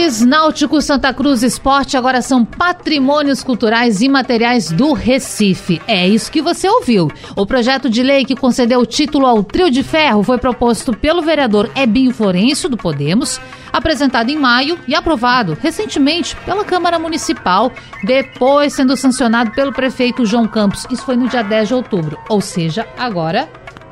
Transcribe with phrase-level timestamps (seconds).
[0.00, 5.82] clubes náuticos Santa Cruz Esporte agora são patrimônios culturais e materiais do Recife.
[5.86, 7.10] É isso que você ouviu.
[7.36, 11.20] O projeto de lei que concedeu o título ao Trio de Ferro foi proposto pelo
[11.20, 13.38] vereador Ebinho Florencio, do Podemos,
[13.70, 17.70] apresentado em maio e aprovado recentemente pela Câmara Municipal,
[18.02, 20.86] depois sendo sancionado pelo prefeito João Campos.
[20.90, 23.50] Isso foi no dia 10 de outubro, ou seja, agora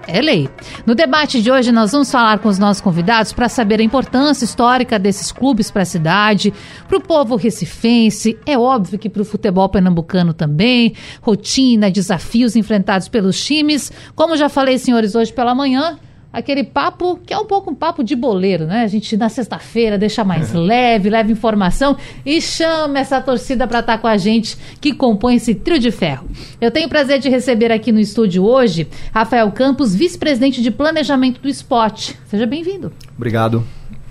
[0.08, 0.48] é lei.
[0.86, 4.44] No debate de hoje, nós vamos falar com os nossos convidados para saber a importância
[4.44, 6.52] histórica desses clubes para a cidade,
[6.88, 13.08] para o povo recifense, é óbvio que para o futebol pernambucano também, rotina, desafios enfrentados
[13.08, 13.92] pelos times.
[14.14, 15.98] Como já falei, senhores, hoje pela manhã,
[16.38, 18.82] aquele papo que é um pouco um papo de boleiro, né?
[18.82, 23.94] A gente na sexta-feira deixa mais leve, leva informação e chama essa torcida para estar
[23.94, 26.28] tá com a gente que compõe esse trio de ferro.
[26.60, 31.40] Eu tenho o prazer de receber aqui no estúdio hoje Rafael Campos, vice-presidente de planejamento
[31.40, 32.16] do esporte.
[32.28, 32.92] Seja bem-vindo.
[33.16, 33.64] Obrigado.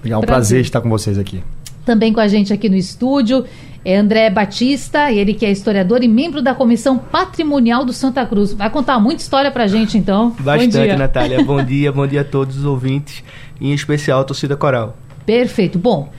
[0.03, 0.25] É um prazer.
[0.25, 1.41] prazer estar com vocês aqui.
[1.85, 3.45] Também com a gente aqui no estúdio
[3.87, 8.51] é André Batista, ele que é historiador e membro da Comissão Patrimonial do Santa Cruz.
[8.51, 10.35] Vai contar muita história pra gente, então.
[10.41, 11.41] Bastante, Natália.
[11.41, 13.23] Bom dia, bom dia a todos os ouvintes,
[13.61, 14.97] em especial a torcida coral.
[15.25, 15.79] Perfeito.
[15.79, 16.11] Bom,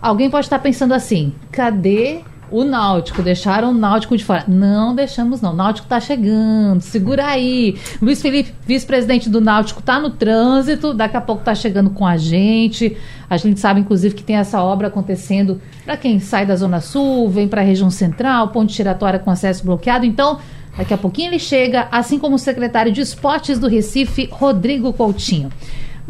[0.00, 4.44] alguém pode estar pensando assim, cadê o Náutico, deixaram o Náutico de fora.
[4.46, 5.52] Não deixamos, não.
[5.52, 7.76] O Náutico tá chegando, segura aí.
[8.00, 12.16] Luiz Felipe, vice-presidente do Náutico, tá no trânsito, daqui a pouco tá chegando com a
[12.16, 12.96] gente.
[13.28, 17.28] A gente sabe, inclusive, que tem essa obra acontecendo para quem sai da Zona Sul,
[17.28, 20.04] vem para a região central, ponte giratória com acesso bloqueado.
[20.04, 20.38] Então,
[20.76, 25.50] daqui a pouquinho ele chega, assim como o secretário de Esportes do Recife, Rodrigo Coutinho.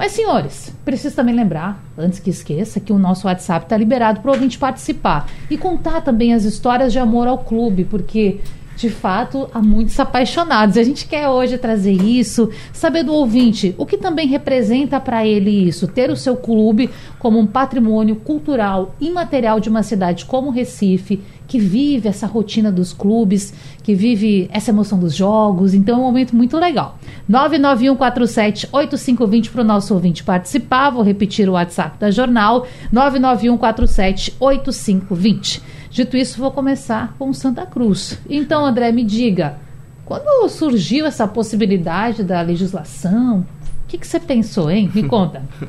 [0.01, 4.30] Mas, senhores, preciso também lembrar, antes que esqueça, que o nosso WhatsApp está liberado para
[4.30, 8.41] o ouvinte participar e contar também as histórias de amor ao clube, porque
[8.77, 10.79] de fato, há muitos apaixonados.
[10.79, 15.51] A gente quer hoje trazer isso, saber do ouvinte o que também representa para ele
[15.51, 16.89] isso, ter o seu clube
[17.19, 22.92] como um patrimônio cultural imaterial de uma cidade como Recife, que vive essa rotina dos
[22.92, 23.52] clubes,
[23.83, 25.74] que vive essa emoção dos jogos.
[25.74, 26.96] Então é um momento muito legal.
[27.28, 30.90] 991478520 para o nosso ouvinte participar.
[30.90, 35.61] Vou repetir o WhatsApp da jornal: 991478520.
[35.90, 38.17] Dito isso, vou começar com Santa Cruz.
[38.30, 39.56] Então, André, me diga,
[40.05, 43.46] quando surgiu essa possibilidade da legislação, o
[43.88, 44.88] que, que você pensou, hein?
[44.94, 45.42] Me conta.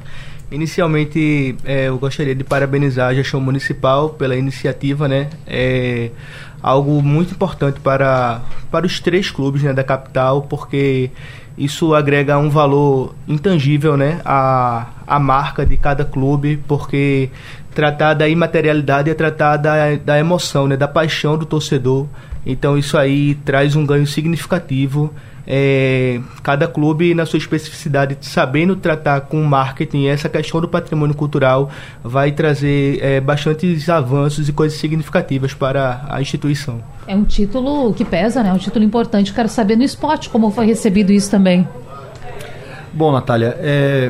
[0.51, 5.29] Inicialmente, é, eu gostaria de parabenizar a gestão municipal pela iniciativa, né?
[5.47, 6.11] É
[6.61, 11.09] algo muito importante para, para os três clubes né, da capital, porque
[11.57, 14.19] isso agrega um valor intangível, né?
[14.25, 17.29] A, a marca de cada clube, porque
[17.73, 22.07] tratar da imaterialidade é tratar da, da emoção, né, da paixão do torcedor.
[22.45, 25.13] Então isso aí traz um ganho significativo.
[25.53, 31.69] É, cada clube na sua especificidade, sabendo tratar com marketing, essa questão do patrimônio cultural
[32.01, 36.81] vai trazer é, bastantes avanços e coisas significativas para a instituição.
[37.05, 38.49] É um título que pesa, né?
[38.49, 39.33] É um título importante.
[39.33, 41.67] Quero saber no esporte como foi recebido isso também.
[42.93, 44.09] Bom, Natália, é,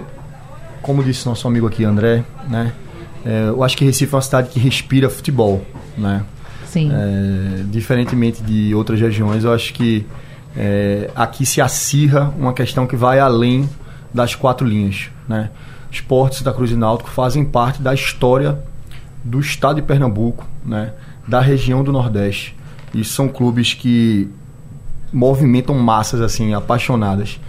[0.83, 2.71] como disse nosso amigo aqui, André, né?
[3.25, 5.65] É, eu acho que Recife é uma cidade que respira futebol,
[5.97, 6.23] né?
[6.65, 6.91] Sim.
[6.93, 10.05] É, diferentemente de outras regiões, eu acho que
[10.55, 13.69] é, aqui se acirra uma questão que vai além
[14.13, 15.49] das quatro linhas, né?
[15.91, 18.59] Esportes da Cruz e Náutico fazem parte da história
[19.23, 20.93] do estado de Pernambuco, né?
[21.27, 22.55] Da região do Nordeste.
[22.93, 24.29] E são clubes que
[25.11, 27.39] movimentam massas assim apaixonadas.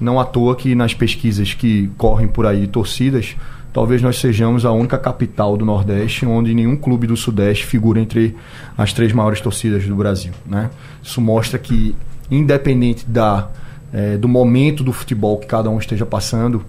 [0.00, 3.36] Não à toa que nas pesquisas que correm por aí, torcidas,
[3.72, 8.36] talvez nós sejamos a única capital do Nordeste onde nenhum clube do Sudeste figura entre
[8.76, 10.32] as três maiores torcidas do Brasil.
[10.44, 10.70] Né?
[11.02, 11.94] Isso mostra que,
[12.36, 13.48] independente da,
[13.92, 16.64] é, do momento do futebol que cada um esteja passando,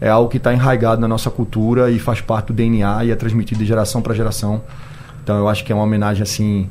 [0.00, 3.16] é algo que está enraizado na nossa cultura e faz parte do DNA e é
[3.16, 4.62] transmitido de geração para geração.
[5.22, 6.70] Então eu acho que é uma homenagem assim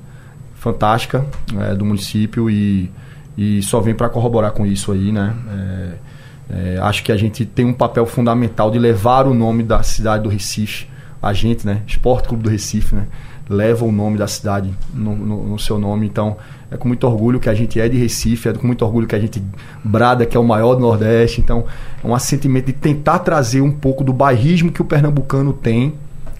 [0.55, 1.25] fantástica
[1.59, 2.89] é, do município e,
[3.37, 5.35] e só vem para corroborar com isso aí, né?
[5.51, 5.93] É,
[6.49, 10.23] é, acho que a gente tem um papel fundamental de levar o nome da cidade
[10.23, 10.87] do Recife.
[11.21, 11.81] A gente, né?
[11.85, 13.07] Esporte Clube do Recife, né?
[13.49, 16.05] Leva o nome da cidade no, no, no, seu nome.
[16.05, 16.37] Então,
[16.69, 19.15] é com muito orgulho que a gente é de Recife, é com muito orgulho que
[19.15, 19.41] a gente
[19.83, 21.39] brada que é o maior do Nordeste.
[21.39, 21.65] Então,
[22.03, 25.93] é um assentimento de tentar trazer um pouco do bairrismo que o pernambucano tem,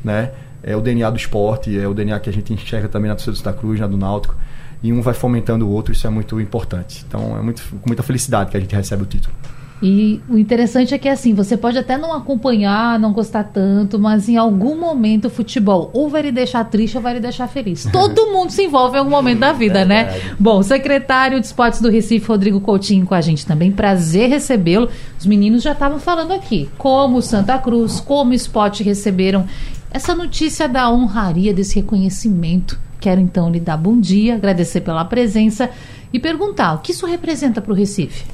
[0.04, 0.32] né?
[0.62, 3.32] É o DNA do esporte, é o DNA que a gente enxerga também na torcida
[3.32, 4.36] do Santa Cruz, na do Náutico.
[4.84, 7.06] e um vai fomentando o outro, isso é muito importante.
[7.08, 9.34] Então é muito, com muita felicidade que a gente recebe o título.
[9.82, 14.28] E o interessante é que assim, você pode até não acompanhar, não gostar tanto, mas
[14.28, 17.88] em algum momento o futebol ou vai lhe deixar triste ou vai lhe deixar feliz.
[17.94, 20.20] Todo mundo se envolve em algum momento da vida, né?
[20.40, 23.72] Bom, secretário de Esportes do Recife, Rodrigo Coutinho, com a gente também.
[23.72, 24.90] Prazer recebê-lo.
[25.20, 29.46] Os meninos já estavam falando aqui como Santa Cruz, como o esporte receberam
[29.92, 32.80] essa notícia da honraria, desse reconhecimento.
[33.00, 35.70] Quero então lhe dar bom dia, agradecer pela presença
[36.12, 38.26] e perguntar o que isso representa para o Recife.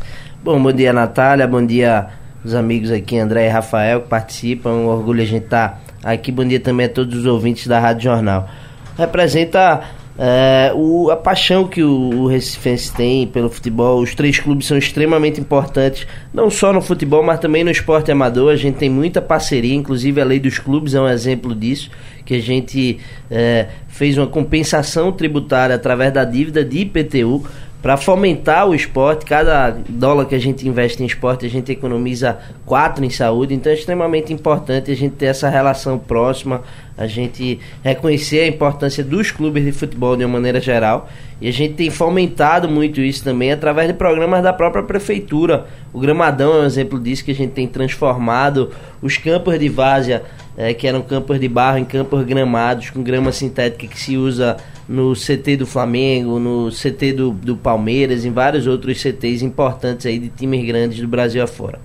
[0.44, 1.48] Bom, bom dia, Natália.
[1.48, 2.08] Bom dia,
[2.44, 4.72] os amigos aqui, André e Rafael, que participam.
[4.72, 6.34] Um orgulho a gente estar tá aqui.
[6.34, 8.50] Bom dia também a todos os ouvintes da Rádio Jornal.
[8.98, 9.84] Representa
[10.20, 14.02] é, o, a paixão que o, o Recifense tem pelo futebol.
[14.02, 18.52] Os três clubes são extremamente importantes, não só no futebol, mas também no esporte amador.
[18.52, 21.90] A gente tem muita parceria, inclusive a lei dos clubes é um exemplo disso,
[22.26, 23.00] que a gente
[23.32, 27.46] é, fez uma compensação tributária através da dívida de IPTU
[27.84, 29.26] para fomentar o esporte.
[29.26, 33.54] Cada dólar que a gente investe em esporte, a gente economiza quatro em saúde.
[33.54, 36.62] Então é extremamente importante a gente ter essa relação próxima,
[36.98, 41.10] a gente reconhecer a importância dos clubes de futebol de uma maneira geral.
[41.42, 45.66] E a gente tem fomentado muito isso também através de programas da própria prefeitura.
[45.92, 48.72] O Gramadão é um exemplo disso que a gente tem transformado
[49.02, 50.24] os campos de várzea,
[50.56, 54.56] é, que eram campos de barro, em campos gramados, com grama sintética que se usa
[54.94, 60.20] no CT do Flamengo, no CT do, do Palmeiras, em vários outros CTs importantes aí
[60.20, 61.80] de times grandes do Brasil afora.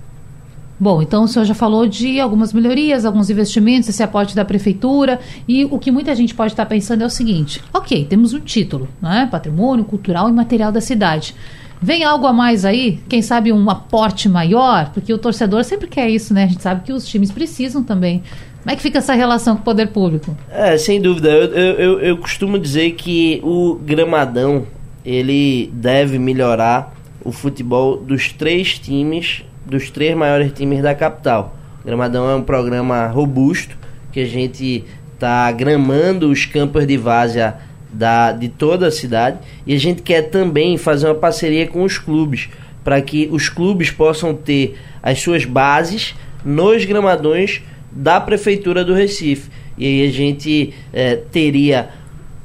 [0.79, 5.19] Bom, então o senhor já falou de algumas melhorias, alguns investimentos, esse aporte da prefeitura.
[5.47, 8.87] E o que muita gente pode estar pensando é o seguinte: ok, temos um título,
[9.01, 9.27] né?
[9.29, 11.35] Patrimônio cultural e material da cidade.
[11.81, 12.99] Vem algo a mais aí?
[13.09, 14.91] Quem sabe um aporte maior?
[14.93, 16.43] Porque o torcedor sempre quer isso, né?
[16.43, 18.21] A gente sabe que os times precisam também.
[18.61, 20.35] Como é que fica essa relação com o poder público?
[20.51, 21.29] É, sem dúvida.
[21.29, 24.67] Eu, eu, eu costumo dizer que o Gramadão
[25.05, 31.55] ele deve melhorar o futebol dos três times, dos três maiores times da capital.
[31.81, 33.77] O Gramadão é um programa robusto
[34.11, 34.83] que a gente
[35.13, 37.57] está gramando os campos de várzea
[37.91, 41.97] da, de toda a cidade e a gente quer também fazer uma parceria com os
[41.97, 42.49] clubes
[42.83, 47.61] para que os clubes possam ter as suas bases nos gramadões
[47.91, 49.49] da Prefeitura do Recife.
[49.77, 51.89] E aí a gente é, teria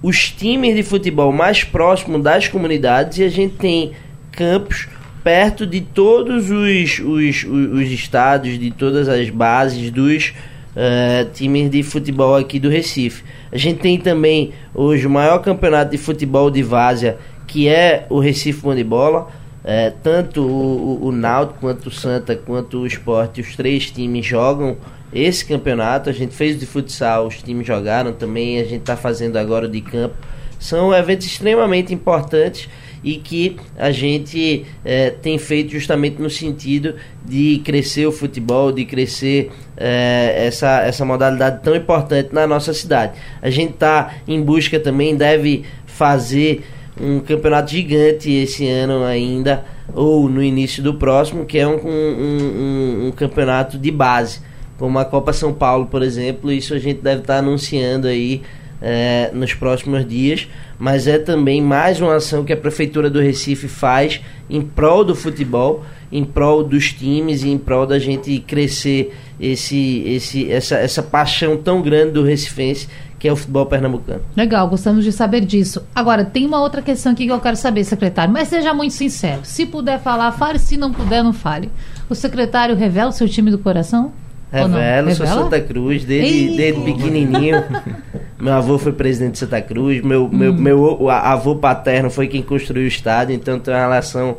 [0.02, 3.92] os times de futebol mais próximos das comunidades e a gente tem
[4.30, 4.86] campos
[5.24, 10.34] perto de todos os, os, os estados, de todas as bases dos
[10.76, 13.24] uh, times de futebol aqui do Recife.
[13.50, 17.16] A gente tem também hoje o maior campeonato de futebol de várzea,
[17.46, 19.28] que é o Recife Bola.
[19.66, 24.26] É, tanto o, o, o Náutico quanto o Santa quanto o Esporte, os três times
[24.26, 24.76] jogam
[25.14, 26.10] esse campeonato.
[26.10, 29.80] A gente fez de futsal, os times jogaram também, a gente está fazendo agora de
[29.80, 30.16] campo.
[30.58, 32.68] São eventos extremamente importantes
[33.02, 36.94] e que a gente é, tem feito justamente no sentido
[37.24, 43.12] de crescer o futebol, de crescer é, essa, essa modalidade tão importante na nossa cidade.
[43.42, 46.64] A gente está em busca também, deve fazer
[46.98, 51.88] um campeonato gigante esse ano ainda, ou no início do próximo, que é um, um,
[51.88, 54.40] um, um campeonato de base
[54.78, 56.52] como a Copa São Paulo, por exemplo.
[56.52, 58.42] Isso a gente deve estar anunciando aí
[58.80, 60.46] é, nos próximos dias,
[60.78, 65.14] mas é também mais uma ação que a Prefeitura do Recife faz em prol do
[65.14, 71.02] futebol, em prol dos times e em prol da gente crescer esse, esse, essa, essa
[71.02, 72.88] paixão tão grande do Recifense
[73.18, 74.20] que é o futebol pernambucano.
[74.36, 75.82] Legal, gostamos de saber disso.
[75.94, 79.40] Agora, tem uma outra questão aqui que eu quero saber, secretário, mas seja muito sincero.
[79.44, 81.70] Se puder falar, fale, se não puder, não fale.
[82.06, 84.12] O secretário revela o seu time do coração?
[84.54, 87.64] Revelo, sou Santa Cruz, desde, desde pequenininho.
[88.40, 90.56] meu avô foi presidente de Santa Cruz, meu, meu, hum.
[90.56, 94.36] meu avô paterno foi quem construiu o estádio, então tem uma relação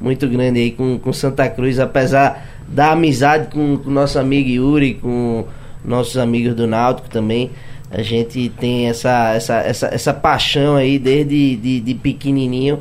[0.00, 4.94] muito grande aí com, com Santa Cruz, apesar da amizade com o nosso amigo Yuri,
[4.94, 5.44] com
[5.84, 7.50] nossos amigos do Náutico também.
[7.90, 12.80] A gente tem essa, essa, essa, essa paixão aí desde de, de pequenininho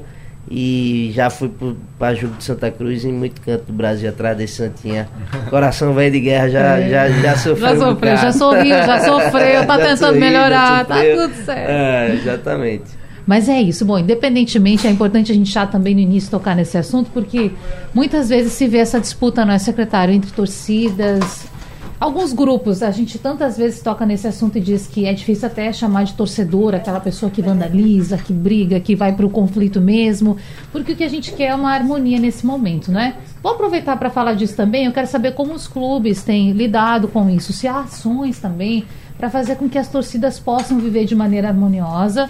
[0.50, 1.52] e já fui
[2.00, 5.10] para Júlio de Santa Cruz em muito canto do Brasil atrás desse Santinha.
[5.50, 6.90] Coração velho de guerra já, é.
[6.90, 7.58] já, já sofreu.
[7.58, 11.70] Já sofreu, um já sorriu, já sofreu, tá tentando sorri, melhorar, tá tudo certo.
[11.70, 12.98] É, exatamente.
[13.26, 13.84] Mas é isso.
[13.84, 17.52] Bom, independentemente, é importante a gente já também no início tocar nesse assunto, porque
[17.94, 21.46] muitas vezes se vê essa disputa, não é, secretário, entre torcidas,
[22.00, 25.74] Alguns grupos, a gente tantas vezes toca nesse assunto e diz que é difícil até
[25.74, 30.38] chamar de torcedor aquela pessoa que vandaliza, que briga, que vai para o conflito mesmo,
[30.72, 33.16] porque o que a gente quer é uma harmonia nesse momento, né?
[33.42, 34.86] Vou aproveitar para falar disso também.
[34.86, 38.86] Eu quero saber como os clubes têm lidado com isso, se há ações também
[39.18, 42.30] para fazer com que as torcidas possam viver de maneira harmoniosa,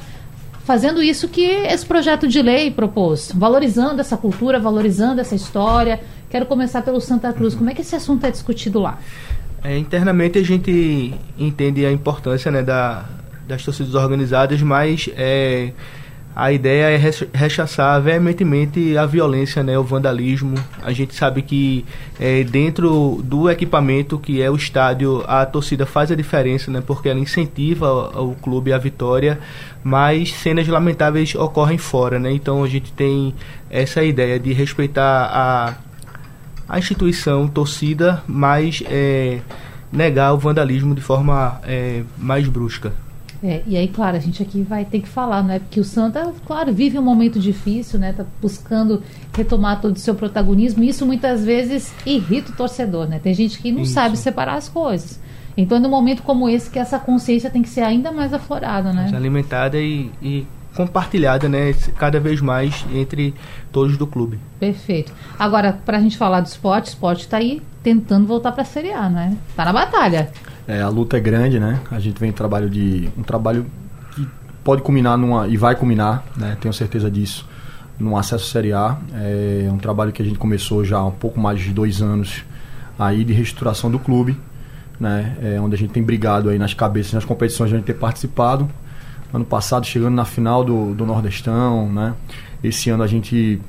[0.63, 5.99] fazendo isso que esse projeto de lei propôs, valorizando essa cultura, valorizando essa história.
[6.29, 7.53] Quero começar pelo Santa Cruz.
[7.53, 8.97] Como é que esse assunto é discutido lá?
[9.67, 13.03] É, internamente a gente entende a importância né, da,
[13.45, 15.73] das torcidas organizadas, mas é,
[16.33, 20.55] a ideia é rechaçar veementemente a violência, né, o vandalismo.
[20.81, 21.83] A gente sabe que
[22.17, 27.09] é, dentro do equipamento que é o estádio, a torcida faz a diferença, né, porque
[27.09, 29.37] ela incentiva o, o clube à vitória,
[29.83, 32.17] mas cenas lamentáveis ocorrem fora.
[32.17, 33.35] Né, então a gente tem
[33.69, 35.86] essa ideia de respeitar a,
[36.67, 39.39] a instituição torcida, mas é,
[39.91, 42.93] negar o vandalismo de forma é, mais brusca.
[43.43, 45.59] É, e aí, claro, a gente aqui vai ter que falar, né?
[45.59, 48.11] Porque o Santa, claro, vive um momento difícil, né?
[48.11, 49.03] Tá buscando
[49.35, 50.83] retomar todo o seu protagonismo.
[50.83, 53.19] E isso muitas vezes irrita o torcedor, né?
[53.19, 53.93] Tem gente que não isso.
[53.93, 55.19] sabe separar as coisas.
[55.55, 59.11] Então, num momento como esse, que essa consciência tem que ser ainda mais aflorada, né?
[59.13, 60.45] alimentada e, e
[60.77, 61.73] compartilhada, né?
[61.97, 63.33] Cada vez mais entre
[63.71, 64.39] todos do clube.
[64.59, 65.11] Perfeito.
[65.39, 68.65] Agora, para a gente falar do esporte, o esporte está aí tentando voltar para a
[68.65, 69.35] Série A, né?
[69.55, 70.29] Tá na batalha.
[70.67, 71.79] É, a luta é grande, né?
[71.89, 73.65] A gente vem trabalho de um trabalho
[74.11, 74.27] que
[74.63, 76.55] pode culminar numa e vai culminar, né?
[76.61, 77.49] Tenho certeza disso,
[77.97, 78.97] num acesso à Série A.
[79.15, 82.45] É um trabalho que a gente começou já há um pouco mais de dois anos
[82.99, 84.37] aí de reestruturação do clube,
[84.99, 85.35] né?
[85.41, 88.69] É onde a gente tem brigado aí nas cabeças, nas competições, a gente ter participado
[89.33, 92.13] ano passado chegando na final do, do Nordestão, né?
[92.63, 93.61] Esse ano a gente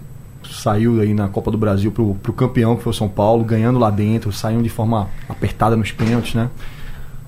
[0.51, 3.79] saiu aí na Copa do Brasil pro, pro campeão que foi o São Paulo, ganhando
[3.79, 6.49] lá dentro, saindo de forma apertada nos pênaltis, né?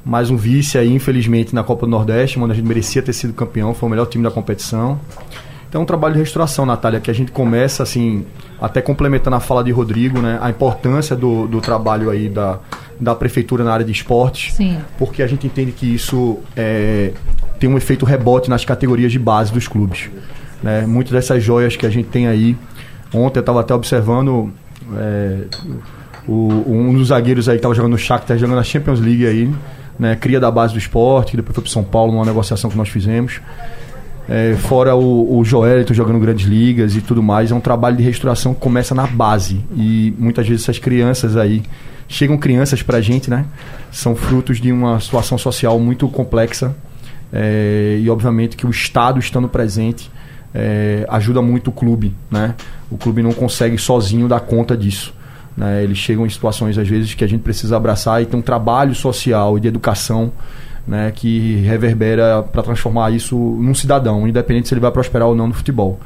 [0.04, 3.34] Mais um vice aí, infelizmente, na Copa do Nordeste, onde a gente merecia ter sido
[3.34, 4.98] campeão, foi o melhor time da competição.
[5.68, 8.24] Então, um trabalho de restauração, Natália, que a gente começa, assim,
[8.60, 10.38] até complementando a fala de Rodrigo, né?
[10.40, 12.58] A importância do, do trabalho aí da,
[12.98, 14.54] da prefeitura na área de esportes.
[14.54, 14.78] Sim.
[14.98, 17.12] Porque a gente entende que isso é,
[17.60, 20.08] tem um efeito rebote nas categorias de base dos clubes.
[20.62, 20.86] Né?
[20.86, 22.56] Muitas dessas joias que a gente tem aí.
[23.12, 24.50] Ontem eu estava até observando
[24.96, 25.44] é,
[26.26, 29.52] o, um dos zagueiros aí que estava jogando no Shakhtar, jogando na Champions League aí,
[29.98, 30.16] né?
[30.16, 32.88] cria da base do esporte, que depois foi para São Paulo numa negociação que nós
[32.88, 33.40] fizemos.
[34.26, 38.02] É, fora o, o Joelito jogando grandes ligas e tudo mais, é um trabalho de
[38.02, 39.60] restauração que começa na base.
[39.76, 41.62] E muitas vezes essas crianças aí,
[42.08, 43.44] chegam crianças para a gente, né?
[43.92, 46.74] São frutos de uma situação social muito complexa
[47.32, 50.10] é, e obviamente que o Estado estando presente
[50.54, 52.14] é, ajuda muito o clube.
[52.30, 52.54] Né?
[52.90, 55.14] O clube não consegue sozinho dar conta disso.
[55.56, 55.82] Né?
[55.82, 58.94] Eles chegam em situações, às vezes, que a gente precisa abraçar e tem um trabalho
[58.94, 60.32] social e de educação
[60.86, 65.46] né, que reverbera para transformar isso num cidadão, independente se ele vai prosperar ou não
[65.46, 66.00] no futebol.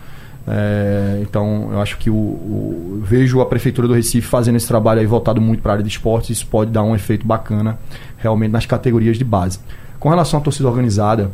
[0.47, 5.01] É, então, eu acho que o, o, vejo a Prefeitura do Recife fazendo esse trabalho
[5.01, 6.31] aí voltado muito para a área de esportes.
[6.31, 7.79] Isso pode dar um efeito bacana
[8.19, 9.59] realmente nas categorias de base.
[9.99, 11.31] Com relação à torcida organizada,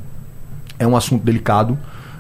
[0.79, 1.79] é um assunto delicado.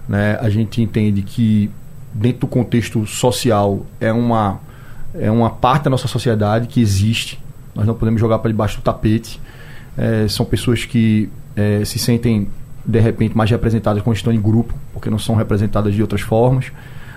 [0.09, 0.39] Né?
[0.41, 1.71] A gente entende que,
[2.13, 4.61] dentro do contexto social, é uma,
[5.15, 7.41] é uma parte da nossa sociedade que existe.
[7.75, 9.41] Nós não podemos jogar para debaixo do tapete.
[9.97, 12.49] É, são pessoas que é, se sentem,
[12.85, 16.73] de repente, mais representadas quando estão em grupo, porque não são representadas de outras formas.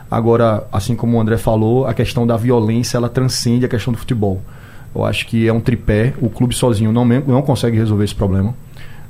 [0.09, 3.97] Agora, assim como o André falou, a questão da violência ela transcende a questão do
[3.97, 4.41] futebol.
[4.93, 6.13] Eu acho que é um tripé.
[6.21, 8.53] O clube sozinho não, não consegue resolver esse problema.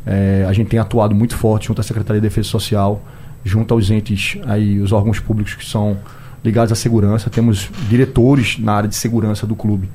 [0.06, 3.02] É, a gente tem atuado muito forte junto à Secretaria de Defesa Social,
[3.44, 5.98] junto aos entes, aí, os órgãos públicos que são
[6.44, 7.30] ligados à segurança.
[7.30, 9.90] Temos diretores na área de segurança do clube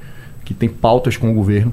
[0.44, 1.72] que tem pautas com o governo.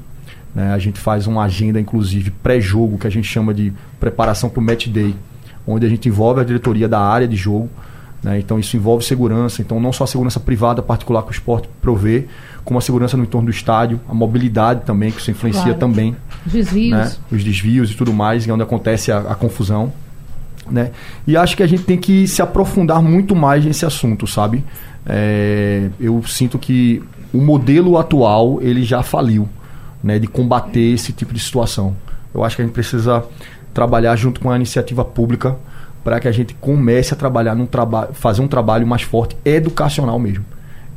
[0.53, 0.73] Né?
[0.73, 4.63] A gente faz uma agenda, inclusive, pré-jogo, que a gente chama de preparação para o
[4.63, 5.15] match day,
[5.65, 7.69] onde a gente envolve a diretoria da área de jogo.
[8.21, 8.39] Né?
[8.39, 9.61] Então, isso envolve segurança.
[9.61, 12.27] Então, não só a segurança privada particular que o esporte provê,
[12.65, 15.79] como a segurança no entorno do estádio, a mobilidade também, que isso influencia claro.
[15.79, 16.15] também.
[16.45, 16.91] Desvios.
[16.91, 17.11] Né?
[17.31, 19.93] Os desvios e tudo mais, é onde acontece a, a confusão.
[20.69, 20.89] Né?
[21.27, 24.63] E acho que a gente tem que se aprofundar muito mais nesse assunto, sabe?
[25.05, 29.47] É, eu sinto que o modelo atual ele já faliu,
[30.03, 31.95] né, de combater esse tipo de situação.
[32.33, 33.23] Eu acho que a gente precisa
[33.73, 35.55] trabalhar junto com a iniciativa pública
[36.03, 40.17] para que a gente comece a trabalhar num trabalho, fazer um trabalho mais forte educacional
[40.17, 40.45] mesmo.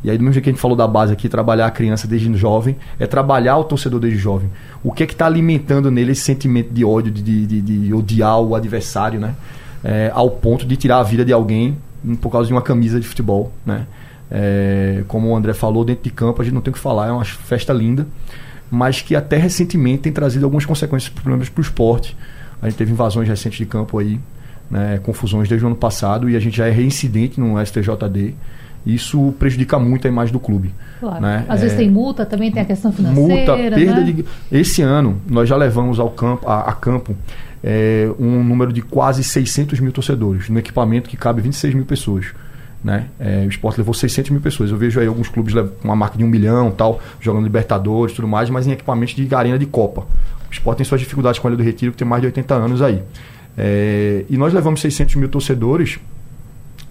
[0.02, 2.07] E aí, do mesmo jeito que a gente falou da base aqui, trabalhar a criança
[2.07, 4.49] desde jovem, é trabalhar o torcedor desde jovem.
[4.83, 8.40] O que é que está alimentando nele esse sentimento de ódio, de, de, de odiar
[8.40, 9.35] o adversário, né?
[9.83, 11.76] É, ao ponto de tirar a vida de alguém
[12.21, 13.87] por causa de uma camisa de futebol, né?
[14.31, 17.09] É, como o André falou, dentro de campo a gente não tem o que falar,
[17.09, 18.07] é uma festa linda,
[18.71, 22.17] mas que até recentemente tem trazido algumas consequências problemas para o esporte.
[22.61, 24.21] A gente teve invasões recentes de campo aí,
[24.71, 28.35] né, confusões desde o ano passado e a gente já é reincidente no STJD
[28.87, 30.73] isso prejudica muito a imagem do clube.
[31.00, 31.20] Claro.
[31.20, 31.44] Né?
[31.49, 33.28] Às é, vezes tem multa, também tem a questão financeira.
[33.28, 34.12] Multa, perda né?
[34.12, 34.25] de.
[34.50, 37.14] Esse ano nós já levamos ao campo, a, a campo
[37.62, 42.26] é, um número de quase 600 mil torcedores, num equipamento que cabe 26 mil pessoas.
[42.82, 43.06] Né?
[43.18, 44.70] É, o esporte levou 600 mil pessoas.
[44.70, 48.16] Eu vejo aí alguns clubes com uma marca de um milhão, tal, jogando Libertadores e
[48.16, 50.02] tudo mais, mas em equipamentos de arena de Copa.
[50.49, 52.54] O esporte tem suas dificuldades com a Ilha do Retiro, que tem mais de 80
[52.54, 53.02] anos aí.
[53.56, 55.99] É, e nós levamos 600 mil torcedores,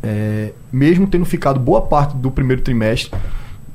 [0.03, 3.11] é, mesmo tendo ficado boa parte do primeiro trimestre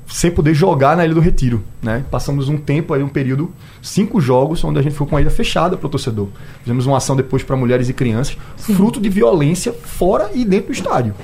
[0.06, 1.62] sem poder jogar na Ilha do Retiro.
[1.82, 2.04] Né?
[2.10, 3.50] Passamos um tempo aí, um período,
[3.80, 6.28] cinco jogos, onde a gente ficou com a ilha fechada para o torcedor.
[6.60, 8.74] Fizemos uma ação depois para mulheres e crianças, Sim.
[8.74, 11.14] fruto de violência fora e dentro do estádio.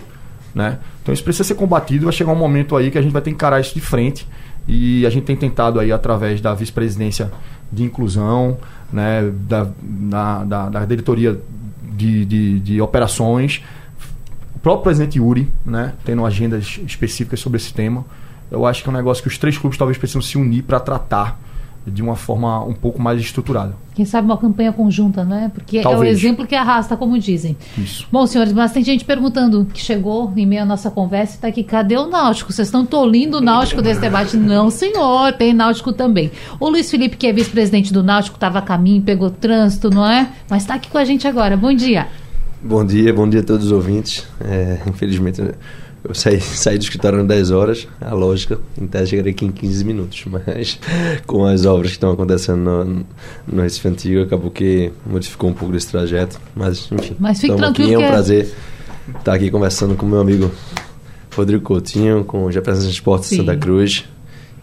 [0.55, 0.79] Né?
[1.03, 3.31] Então isso precisa ser combatido, vai chegar um momento aí que a gente vai ter
[3.31, 4.27] que encarar isso de frente.
[4.67, 7.31] E a gente tem tentado aí, através da vice-presidência
[7.73, 8.59] de inclusão,
[8.93, 11.39] né, da, da, da, da diretoria
[11.91, 13.63] de, de, de, operações,
[14.59, 18.05] o próprio presidente Yuri, né, tendo agendas específicas sobre esse tema.
[18.51, 20.81] Eu acho que é um negócio que os três clubes talvez precisam se unir para
[20.81, 21.39] tratar
[21.87, 23.75] de uma forma um pouco mais estruturada.
[23.95, 25.51] Quem sabe uma campanha conjunta, né?
[25.55, 26.03] Porque Talvez.
[26.03, 27.57] é o exemplo que arrasta, como dizem.
[27.79, 28.07] Isso.
[28.11, 31.49] Bom, senhores, mas tem gente perguntando que chegou em meio à nossa conversa e está
[31.49, 32.53] aqui, cadê o Náutico?
[32.53, 34.37] Vocês estão tolindo o Náutico desse debate?
[34.37, 36.33] Não, senhor, tem Náutico também.
[36.59, 40.29] O Luiz Felipe, que é vice-presidente do Náutico, estava a caminho, pegou trânsito, não é?
[40.51, 41.57] Mas está aqui com a gente agora.
[41.57, 42.09] Bom dia.
[42.61, 44.27] Bom dia, bom dia a todos os ouvintes.
[44.41, 49.31] É, infelizmente eu saí, saí do escritório às 10 horas, a lógica, em tese chegaria
[49.31, 50.79] aqui em 15 minutos, mas
[51.27, 53.07] com as obras que estão acontecendo no,
[53.47, 57.17] no Recife Antigo, acabou que modificou um pouco desse trajeto, mas enfim.
[57.19, 57.91] Mas fique tranquilo.
[57.91, 58.53] Aqui, é um prazer
[59.19, 60.51] estar aqui conversando com meu amigo
[61.37, 64.05] Rodrigo Coutinho, com o Esportes de Santa Cruz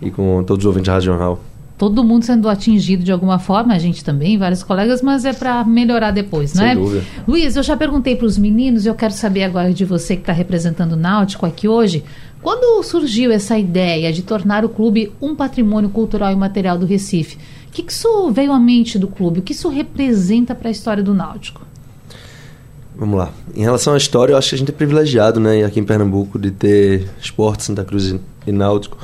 [0.01, 1.41] e com todos os ouvintes da Rádio Jornal
[1.77, 5.63] todo mundo sendo atingido de alguma forma, a gente também, vários colegas, mas é para
[5.65, 6.75] melhorar depois, Sem né?
[6.75, 7.03] Dúvida.
[7.27, 10.33] Luiz, eu já perguntei para os meninos, eu quero saber agora de você que está
[10.33, 12.03] representando o Náutico aqui hoje.
[12.41, 17.37] Quando surgiu essa ideia de tornar o clube um patrimônio cultural e material do Recife,
[17.67, 19.39] o que, que isso veio à mente do clube?
[19.39, 21.61] O que isso representa para a história do Náutico?
[22.95, 23.33] Vamos lá.
[23.53, 26.39] Em relação à história, eu acho que a gente é privilegiado, né, aqui em Pernambuco,
[26.39, 28.15] de ter esporte, Santa Cruz
[28.47, 28.97] e Náutico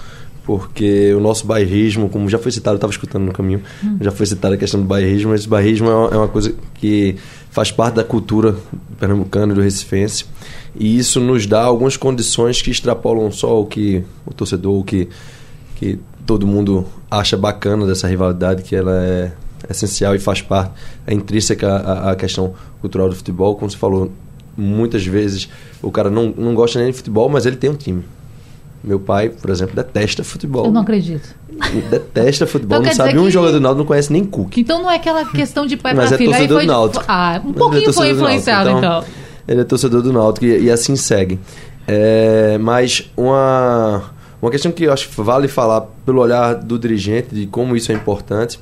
[0.44, 3.98] porque o nosso bairrismo, como já foi citado, eu estava escutando no caminho, hum.
[4.02, 7.16] já foi citada a questão do bairrismo, o bairrismo é uma, coisa que
[7.52, 8.56] faz parte da cultura
[9.00, 10.26] pernambucana e do recifense,
[10.76, 15.08] e isso nos dá algumas condições que extrapolam só o que o torcedor, o que,
[15.76, 19.32] que todo mundo acha bacana dessa rivalidade, que ela é
[19.70, 20.74] essencial e faz parte,
[21.06, 24.12] é intrínseca à, à questão cultural do futebol, como você falou,
[24.58, 25.50] muitas vezes
[25.82, 28.04] o cara não, não gosta nem de futebol, mas ele tem um time.
[28.84, 30.66] Meu pai, por exemplo, detesta futebol.
[30.66, 31.36] Eu não acredito.
[31.90, 33.32] Detesta futebol, então, não sabe um que...
[33.32, 34.58] jogador do Náutico, não conhece nem Cook.
[34.58, 36.32] Então não é aquela questão de pai para filho.
[36.32, 37.06] Mas é torcedor do Náutico.
[37.08, 39.04] Ah, um pouquinho é foi influenciado, então, então.
[39.48, 41.40] Ele é torcedor do Náutico e, e assim segue.
[41.88, 47.36] É, mas uma, uma questão que eu acho que vale falar pelo olhar do dirigente,
[47.36, 48.60] de como isso é importante,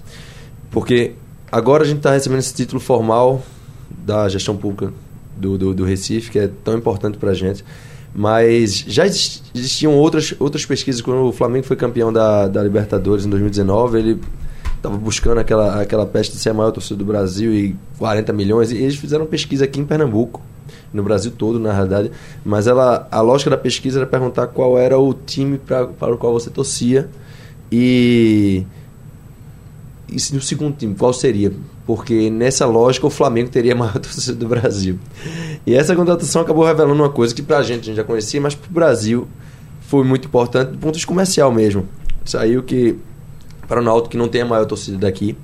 [0.70, 1.14] porque
[1.52, 3.42] agora a gente está recebendo esse título formal
[3.90, 4.92] da gestão pública
[5.38, 7.64] do, do, do Recife, que é tão importante para a gente.
[8.14, 11.02] Mas já existiam outras, outras pesquisas.
[11.02, 14.22] Quando o Flamengo foi campeão da, da Libertadores em 2019, ele
[14.76, 18.72] estava buscando aquela, aquela peste de ser a maior torcida do Brasil e 40 milhões.
[18.72, 20.42] E eles fizeram pesquisa aqui em Pernambuco,
[20.92, 22.12] no Brasil todo, na realidade.
[22.44, 26.18] Mas ela, a lógica da pesquisa era perguntar qual era o time pra, para o
[26.18, 27.10] qual você torcia.
[27.72, 28.66] E,
[30.10, 31.54] e no segundo time, qual seria?
[31.90, 35.00] Porque nessa lógica o Flamengo teria a maior torcida do Brasil.
[35.66, 38.54] E essa contratação acabou revelando uma coisa que pra gente a gente já conhecia, mas
[38.54, 39.28] pro Brasil
[39.88, 41.90] foi muito importante do ponto de comercial mesmo.
[42.24, 42.96] Saiu que
[43.68, 45.36] para o Náutico que não tem a maior torcida daqui,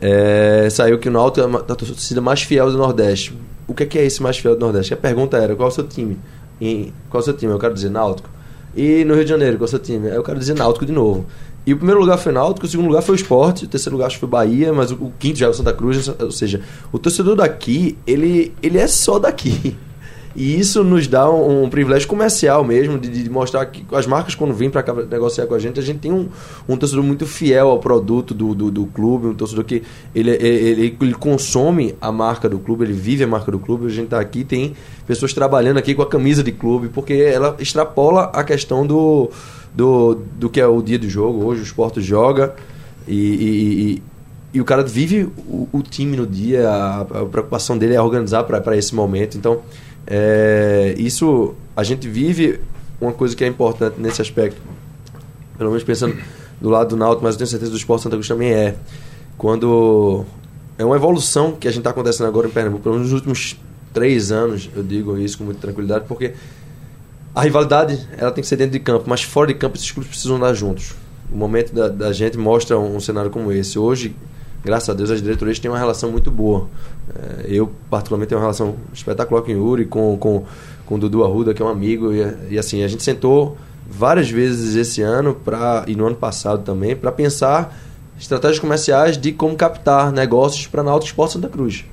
[0.00, 3.38] é, saiu que o Náutico é a torcida mais fiel do Nordeste.
[3.68, 4.94] O que é, que é esse mais fiel do Nordeste?
[4.94, 6.18] A pergunta era qual é o seu time?
[6.58, 7.52] E, qual é o seu time?
[7.52, 8.30] Eu quero dizer Náutico.
[8.74, 10.08] E no Rio de Janeiro, qual é o seu time?
[10.08, 11.26] Eu quero dizer Náutico de novo.
[11.66, 13.96] E o primeiro lugar foi o Náutico, o segundo lugar foi o Esporte, o terceiro
[13.96, 16.32] lugar acho que foi Bahia, mas o, o quinto já é o Santa Cruz, ou
[16.32, 19.76] seja, o torcedor daqui, ele, ele é só daqui.
[20.34, 24.34] E isso nos dá um, um privilégio comercial mesmo, de, de, mostrar que as marcas,
[24.34, 26.28] quando vêm para negociar com a gente, a gente tem um,
[26.68, 29.82] um torcedor muito fiel ao produto do, do, do clube, um torcedor que
[30.14, 33.86] ele, ele, ele, consome a marca do clube, ele vive a marca do clube.
[33.86, 34.74] A gente está aqui, tem
[35.06, 39.30] pessoas trabalhando aqui com a camisa de clube, porque ela extrapola a questão do
[39.74, 41.44] do, do que é o dia do jogo.
[41.44, 42.54] Hoje o esporte joga
[43.06, 44.02] e, e, e,
[44.54, 48.44] e o cara vive o, o, time no dia, a, a preocupação dele é organizar
[48.44, 49.36] para esse momento.
[49.36, 49.60] Então,
[50.06, 52.60] é, isso a gente vive
[53.00, 54.60] uma coisa que é importante nesse aspecto,
[55.56, 56.16] pelo menos pensando
[56.60, 58.76] do lado do Náutico, mas eu tenho certeza do esporte Santa Cruz também é.
[59.38, 60.24] Quando
[60.76, 63.56] é uma evolução que a gente está acontecendo agora em Pernambuco, pelo menos nos últimos
[63.92, 66.34] três anos, eu digo isso com muita tranquilidade, porque
[67.34, 70.10] a rivalidade ela tem que ser dentro de campo, mas fora de campo esses clubes
[70.10, 70.94] precisam andar juntos.
[71.32, 73.78] O momento da, da gente mostra um, um, cenário como esse.
[73.78, 74.14] Hoje,
[74.64, 76.68] graças a Deus, as diretorias têm uma relação muito boa.
[77.14, 80.44] É, eu, particularmente, tenho uma relação espetacular com o Yuri, com, com,
[80.86, 83.56] com o Dudu Arruda, que é um amigo, e, e assim, a gente sentou
[83.90, 87.76] várias vezes esse ano pra, e no ano passado também para pensar
[88.18, 91.84] estratégias comerciais de como captar negócios para Náutico Esporte Santa Cruz.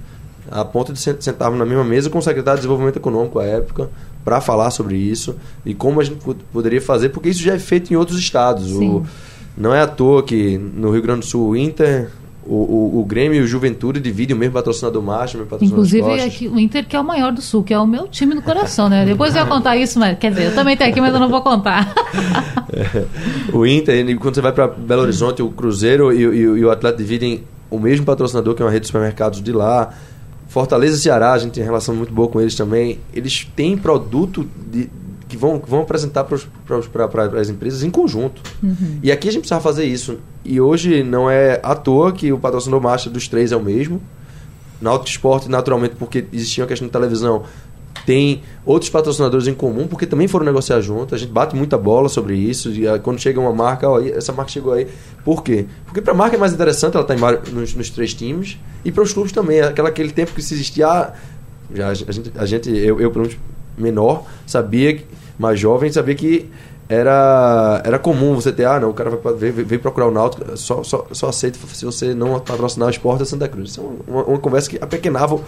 [0.49, 3.89] A ponto de sentarmos na mesma mesa com o secretário de Desenvolvimento Econômico à época
[4.23, 6.19] para falar sobre isso e como a gente
[6.53, 8.71] poderia fazer, porque isso já é feito em outros estados.
[8.71, 9.03] O,
[9.57, 12.09] não é à toa que no Rio Grande do Sul o Inter
[12.47, 15.85] o, o, o, Grêmio e o Juventude dividem o mesmo patrocinador macho, o mesmo patrocinador
[15.85, 18.35] Inclusive aqui, o Inter que é o maior do Sul, que é o meu time
[18.35, 19.05] do coração, né?
[19.05, 21.29] Depois eu ia contar isso, mas quer dizer, eu também tenho aqui, mas eu não
[21.29, 21.93] vou contar.
[22.71, 23.05] é,
[23.55, 27.01] o Inter, quando você vai para Belo Horizonte, o Cruzeiro e, e, e o Atlético
[27.01, 29.93] dividem o mesmo patrocinador, que é uma rede de supermercados de lá.
[30.47, 32.99] Fortaleza e Ceará, a gente tem relação muito boa com eles também.
[33.13, 34.89] Eles têm produto de,
[35.27, 38.41] que vão, vão apresentar para as empresas em conjunto.
[38.63, 38.99] Uhum.
[39.03, 40.19] E aqui a gente precisava fazer isso.
[40.43, 44.01] E hoje não é à toa que o patrocinador master dos três é o mesmo.
[44.79, 47.43] Na Esporte, naturalmente, porque existia uma questão de televisão,
[48.07, 51.13] tem outros patrocinadores em comum, porque também foram negociar junto.
[51.13, 52.71] A gente bate muita bola sobre isso.
[52.71, 54.87] E ah, quando chega uma marca, ó, essa marca chegou aí.
[55.25, 55.65] Por quê?
[55.83, 58.57] Porque para a marca é mais interessante, ela está nos, nos, três times.
[58.85, 59.59] E para os clubes também.
[59.59, 60.87] Aquela, aquele tempo que se existia.
[60.87, 61.13] Ah,
[61.73, 63.37] já, a gente, a gente eu, eu, pelo menos,
[63.77, 64.99] menor, sabia,
[65.37, 66.49] mais jovem, sabia que
[66.89, 70.83] era, era comum você ter, ah, não, o cara vai vir procurar o Náutico, só,
[70.83, 73.71] só, só aceita se você não patrocinar o esporte da Santa Cruz.
[73.71, 75.41] Isso é uma, uma conversa que apequenava o,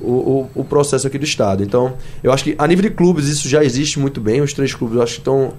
[0.00, 1.62] o, o, processo aqui do Estado.
[1.62, 4.74] Então, eu acho que a nível de clubes isso já existe muito bem, os três
[4.74, 5.52] clubes eu acho que estão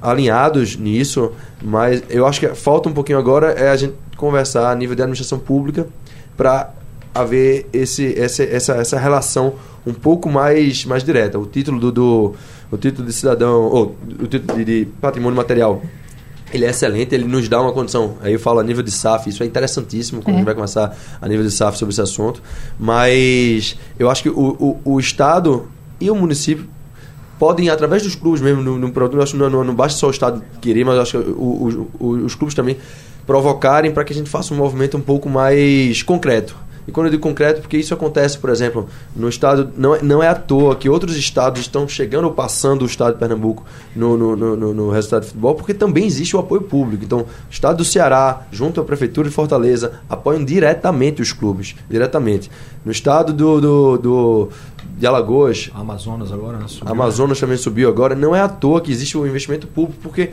[0.00, 4.74] alinhados nisso, mas eu acho que falta um pouquinho agora é a gente conversar a
[4.74, 5.88] nível de administração pública
[6.36, 6.72] para
[7.14, 9.54] haver esse, essa, essa, essa relação
[9.86, 11.38] um pouco mais, mais direta.
[11.38, 12.34] O título do, do
[12.70, 15.82] o título de cidadão, ou o título de, de, patrimônio material,
[16.52, 18.16] ele é excelente, ele nos dá uma condição.
[18.20, 20.36] Aí eu falo a nível de SAF, isso é interessantíssimo quando é.
[20.36, 22.42] a gente vai começar a nível de SAF sobre esse assunto.
[22.78, 25.68] Mas eu acho que o, o, o Estado
[26.00, 26.66] e o município
[27.38, 30.84] podem, através dos clubes mesmo, no, no, no, não, não basta só o Estado querer,
[30.84, 32.76] mas acho que o, o, os clubes também
[33.26, 36.56] provocarem para que a gente faça um movimento um pouco mais concreto.
[36.86, 40.22] E quando eu digo concreto, porque isso acontece, por exemplo, no estado, não é, não
[40.22, 43.64] é à toa que outros estados estão chegando ou passando o estado de Pernambuco
[43.96, 47.04] no, no, no, no resultado de futebol, porque também existe o apoio público.
[47.04, 52.50] Então, o estado do Ceará, junto à prefeitura de Fortaleza, apoiam diretamente os clubes, diretamente.
[52.84, 54.48] No estado do, do, do
[54.96, 55.70] de Alagoas.
[55.74, 56.68] Amazonas agora, né?
[56.68, 58.14] Subiu, Amazonas também subiu agora.
[58.14, 60.32] Não é à toa que existe o investimento público, porque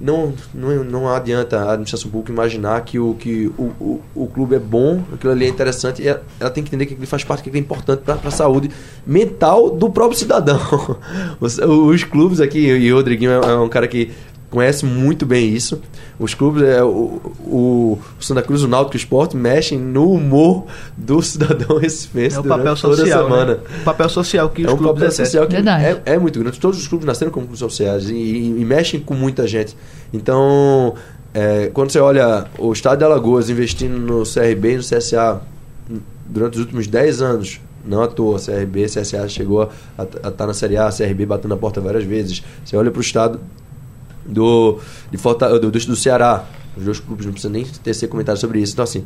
[0.00, 4.54] não, não, não adianta a administração pública imaginar que o, que o, o, o clube
[4.54, 7.42] é bom, aquilo ali é interessante, ela, ela tem que entender que ele faz parte,
[7.42, 8.70] que é importante para a saúde
[9.06, 10.58] mental do próprio cidadão.
[11.38, 14.10] Os, os clubes aqui, e o Rodriguinho é, é um cara que
[14.50, 15.80] conhece muito bem isso.
[16.18, 21.78] Os clubes, é, o, o, Santa Cruz, o Náutico Esporte mexem no humor do cidadão
[21.78, 23.54] recifense é o papel social, semana.
[23.54, 23.60] Né?
[23.80, 26.58] O papel social que é os um clubes papel social que é, é, muito grande.
[26.58, 29.76] Todos os clubes nasceram como clubes sociais e, e, e mexem com muita gente.
[30.12, 30.94] Então,
[31.32, 35.40] é, quando você olha o Estado de Alagoas investindo no CRB e no CSA
[36.26, 40.52] durante os últimos 10 anos, não à toa, CRB, CSA chegou a estar tá na
[40.54, 42.42] Série A, CRB batendo na porta várias vezes.
[42.64, 43.40] Você olha para o estado
[44.30, 44.78] do,
[45.10, 46.44] de Forta, do, do, Ceará.
[46.76, 48.72] Os dois clubes não precisam nem tecer comentário sobre isso.
[48.72, 49.04] Então, assim,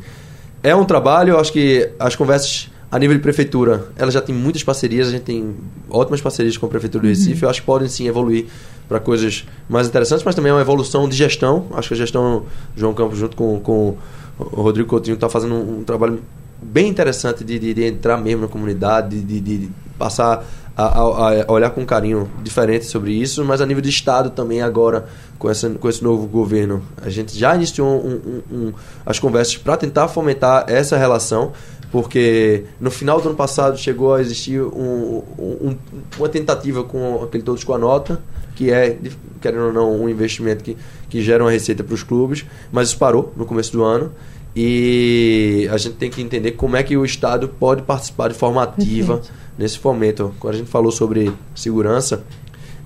[0.63, 4.33] é um trabalho, eu acho que as conversas a nível de prefeitura, ela já tem
[4.33, 5.53] muitas parcerias, a gente tem
[5.89, 7.39] ótimas parcerias com a prefeitura do Recife, uhum.
[7.41, 8.45] eu acho que podem sim evoluir
[8.87, 11.65] para coisas mais interessantes, mas também é uma evolução de gestão.
[11.73, 13.97] Acho que a gestão João Campos, junto com, com
[14.39, 16.21] o Rodrigo Coutinho, está fazendo um, um, trabalho
[16.61, 21.69] bem interessante de, de, de, entrar mesmo na comunidade, de, de passar a, a, olhar
[21.69, 25.05] com carinho diferente sobre isso, mas a nível de Estado também agora,
[25.39, 28.73] com, essa, com esse novo governo, a gente já iniciou um, um, um,
[29.05, 31.53] as conversas para tentar fomentar essa relação,
[31.91, 37.73] porque no final do ano passado chegou a existir uma tentativa com aquele Todos com
[37.73, 38.21] a Nota,
[38.53, 38.97] que é,
[39.39, 40.75] querendo ou não, um investimento que,
[41.09, 44.11] que gera uma receita para os clubes, mas isso parou no começo do ano.
[44.55, 48.63] E a gente tem que entender como é que o Estado pode participar de forma
[48.63, 49.39] ativa Perfeito.
[49.57, 50.33] nesse fomento.
[50.39, 52.23] Quando a gente falou sobre segurança,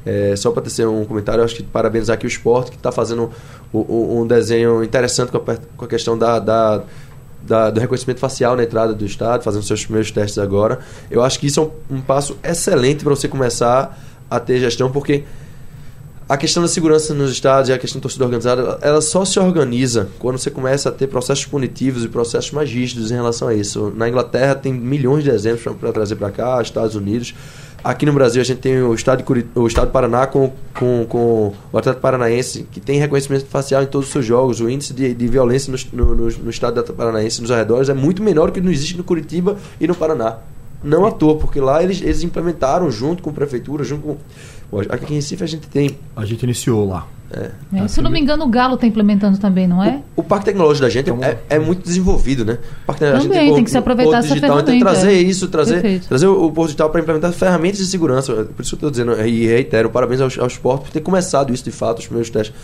[0.04, 3.30] é, só para ter um comentário, acho que parabenizar aqui o esporte, que está fazendo
[3.72, 6.84] um, um, desenho interessante com a, com a questão da, da,
[7.44, 10.80] da, do reconhecimento facial na entrada do Estado, fazendo seus primeiros testes agora.
[11.12, 14.92] Eu acho que isso é um, um passo excelente para você começar a ter gestão,
[14.92, 15.24] porque
[16.30, 19.40] a questão da segurança nos estados e a questão da torcida organizada, ela só se
[19.40, 23.56] organiza quando você começa a ter processos punitivos e processos mais rígidos em relação a
[23.56, 23.92] isso.
[23.96, 27.34] Na Inglaterra tem milhões de exemplos para trazer para cá, Estados Unidos.
[27.84, 30.54] Aqui no Brasil a gente tem o estado, de Curit o estado do Paraná com,
[30.78, 34.62] com, com o Atlético Paranaense, que tem reconhecimento facial em todos os seus jogos.
[34.62, 38.22] O índice de, de violência no, no, no estado do Paranaense, nos arredores, é muito
[38.22, 40.38] menor que não existe no Curitiba e no Paraná.
[40.84, 44.18] Não à toa, porque lá eles, eles implementaram junto com a prefeitura, junto com.
[44.90, 45.98] Aqui em Recife a gente tem.
[46.16, 47.08] A gente iniciou lá.
[47.32, 47.52] É.
[47.74, 50.02] É, se não me engano, o Galo está implementando também, não é?
[50.16, 52.58] O, o parque tecnológico da gente é, é, muito desenvolvido, né?
[52.84, 54.72] O parque também, gente tem, tem que se aproveitar essa digital, ferramenta.
[54.72, 58.34] Tem que trazer isso, trazer, trazer o, o posto digital para implementar ferramentas de segurança.
[58.34, 61.54] Por isso que eu estou dizendo, e reitero, parabéns ao, ao esporte por ter começado
[61.54, 62.56] isso de fato, os primeiros testes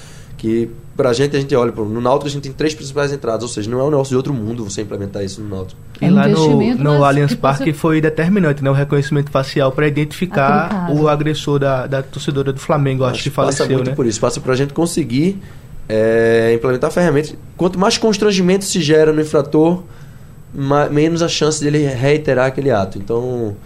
[0.46, 3.50] que pra gente, a gente olha, no Náutico a gente tem três principais entradas, ou
[3.50, 5.82] seja, não é um negócio de outro mundo você implementar isso no Náutico.
[6.00, 8.70] E lá no, no Allianz Parque foi determinante, né?
[8.70, 13.30] O reconhecimento facial para identificar o agressor da, da torcedora do Flamengo, acho, acho que
[13.32, 13.96] faleceu, passa muito né?
[13.96, 15.42] por isso, passa pra gente conseguir
[15.90, 17.36] é, implementar ferramentas.
[17.58, 19.82] Quanto mais constrangimento se gera no infrator,
[20.54, 23.00] mais, menos a chance dele reiterar aquele ato.
[23.00, 23.58] Então,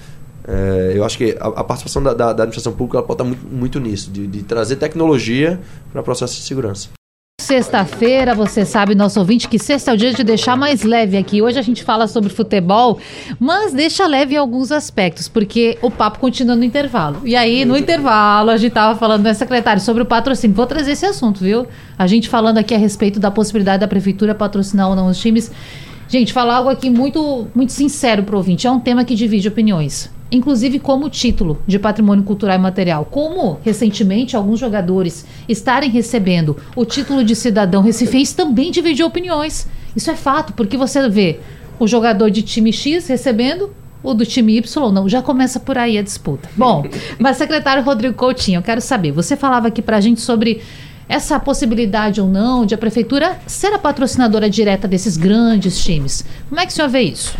[0.50, 3.48] é, eu acho que a, a participação da, da, da, administração pública ela estar muito,
[3.48, 5.60] muito nisso, de, de trazer tecnologia
[5.92, 6.90] para o processo de segurança.
[7.40, 11.42] Sexta-feira, você sabe, nosso ouvinte, que sexta é o dia de deixar mais leve aqui.
[11.42, 13.00] Hoje a gente fala sobre futebol,
[13.40, 17.22] mas deixa leve em alguns aspectos, porque o papo continua no intervalo.
[17.24, 20.56] E aí, no intervalo, a gente estava falando, né, secretário, sobre o patrocínio.
[20.56, 21.66] Vou trazer esse assunto, viu?
[21.98, 25.52] A gente falando aqui a respeito da possibilidade da prefeitura patrocinar ou não os times.
[26.10, 28.66] Gente, falar algo aqui muito, muito sincero para o ouvinte.
[28.66, 33.06] É um tema que divide opiniões inclusive como título de patrimônio cultural e material.
[33.06, 39.68] Como recentemente alguns jogadores estarem recebendo o título de cidadão recifense também dividiu opiniões.
[39.96, 41.40] Isso é fato, porque você vê
[41.80, 45.98] o jogador de time X recebendo o do time Y não, já começa por aí
[45.98, 46.50] a disputa.
[46.56, 46.86] Bom,
[47.20, 50.62] mas secretário Rodrigo Coutinho, eu quero saber, você falava aqui pra gente sobre
[51.10, 56.24] essa possibilidade ou não de a prefeitura ser a patrocinadora direta desses grandes times.
[56.48, 57.36] Como é que o senhor vê isso?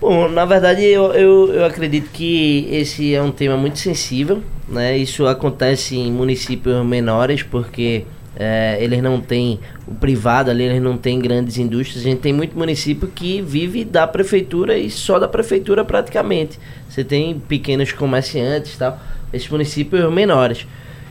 [0.00, 4.98] Bom, na verdade eu, eu, eu, acredito que esse é um tema muito sensível, né?
[4.98, 8.04] Isso acontece em municípios menores porque
[8.38, 12.04] é, eles não têm o privado ali, eles não têm grandes indústrias.
[12.04, 16.58] A gente tem muito município que vive da prefeitura e só da prefeitura praticamente.
[16.88, 19.00] Você tem pequenos comerciantes, tal,
[19.32, 20.66] esses municípios menores.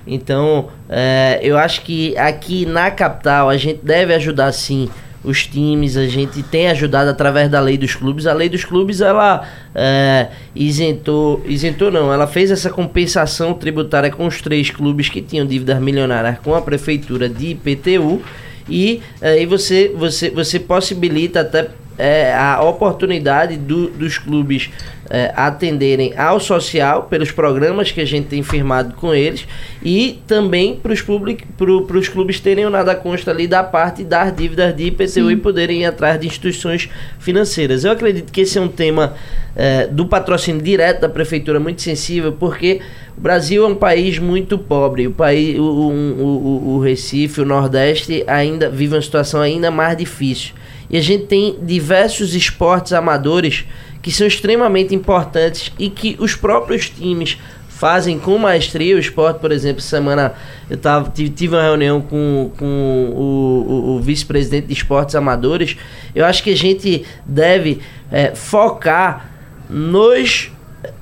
[0.07, 4.89] Então, é, eu acho que aqui na capital a gente deve ajudar sim
[5.23, 8.27] os times, a gente tem ajudado através da lei dos clubes.
[8.27, 14.27] A lei dos clubes, ela é, isentou, isentou não, ela fez essa compensação tributária com
[14.27, 18.21] os três clubes que tinham dívidas milionárias com a prefeitura de IPTU
[18.69, 24.69] e aí é, você, você, você possibilita até é, a oportunidade do, dos clubes
[25.09, 29.47] é, atenderem ao social pelos programas que a gente tem firmado com eles
[29.83, 34.75] e também para os pro, clubes terem o nada consta ali da parte das dívidas
[34.75, 35.31] de IPTU Sim.
[35.31, 37.83] e poderem ir atrás de instituições financeiras.
[37.83, 39.13] Eu acredito que esse é um tema
[39.55, 42.81] é, do patrocínio direto da prefeitura muito sensível porque
[43.17, 45.07] o Brasil é um país muito pobre.
[45.07, 49.95] O país, o, o, o, o Recife, o Nordeste ainda vive uma situação ainda mais
[49.97, 50.53] difícil.
[50.89, 53.65] E a gente tem diversos esportes amadores
[54.01, 58.95] que são extremamente importantes e que os próprios times fazem com maestria.
[58.95, 60.33] O esporte, por exemplo, semana
[60.69, 65.75] eu tava, tive uma reunião com, com o, o, o vice-presidente de esportes amadores.
[66.13, 69.29] Eu acho que a gente deve é, focar
[69.69, 70.51] nos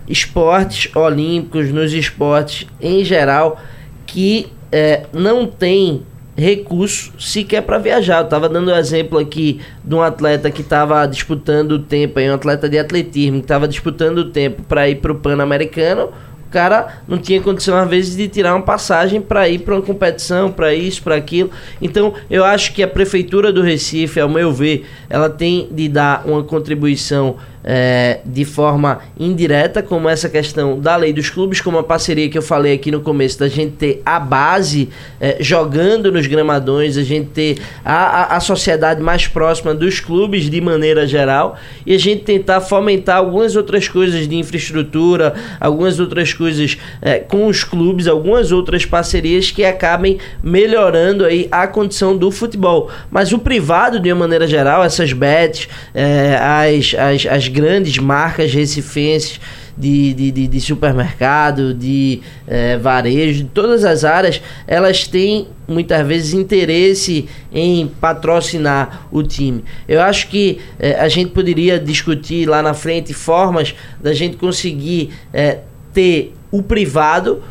[0.07, 3.61] esportes olímpicos, nos esportes em geral,
[4.05, 6.03] que é, não tem
[6.35, 8.19] recurso sequer para viajar.
[8.19, 12.33] Eu estava dando um exemplo aqui de um atleta que estava disputando o tempo, um
[12.33, 16.09] atleta de atletismo que estava disputando o tempo para ir para o Pan-Americano.
[16.47, 19.81] O cara não tinha condição às vezes de tirar uma passagem para ir para uma
[19.81, 21.49] competição, para isso, para aquilo.
[21.81, 26.23] Então, eu acho que a prefeitura do Recife, ao meu ver, ela tem de dar
[26.27, 31.83] uma contribuição é, de forma indireta, como essa questão da lei dos clubes, como a
[31.83, 36.27] parceria que eu falei aqui no começo, da gente ter a base é, jogando nos
[36.27, 41.57] gramadões, a gente ter a, a, a, sociedade mais próxima dos clubes de maneira geral
[41.85, 47.47] e a gente tentar fomentar algumas outras coisas de infraestrutura, algumas outras coisas é, com
[47.47, 52.89] os clubes, algumas outras parcerias que acabem melhorando aí a condição do futebol.
[53.09, 58.51] Mas o privado, de uma maneira geral, essas bets, é, as, as, as grandes marcas
[58.51, 59.39] recifenses
[59.77, 66.05] de, de, de, de supermercado, de é, varejo, de todas as áreas, elas têm muitas
[66.05, 69.63] vezes interesse em patrocinar o time.
[69.87, 75.11] Eu acho que é, a gente poderia discutir lá na frente formas da gente conseguir
[75.31, 75.59] é,
[75.93, 77.41] ter o privado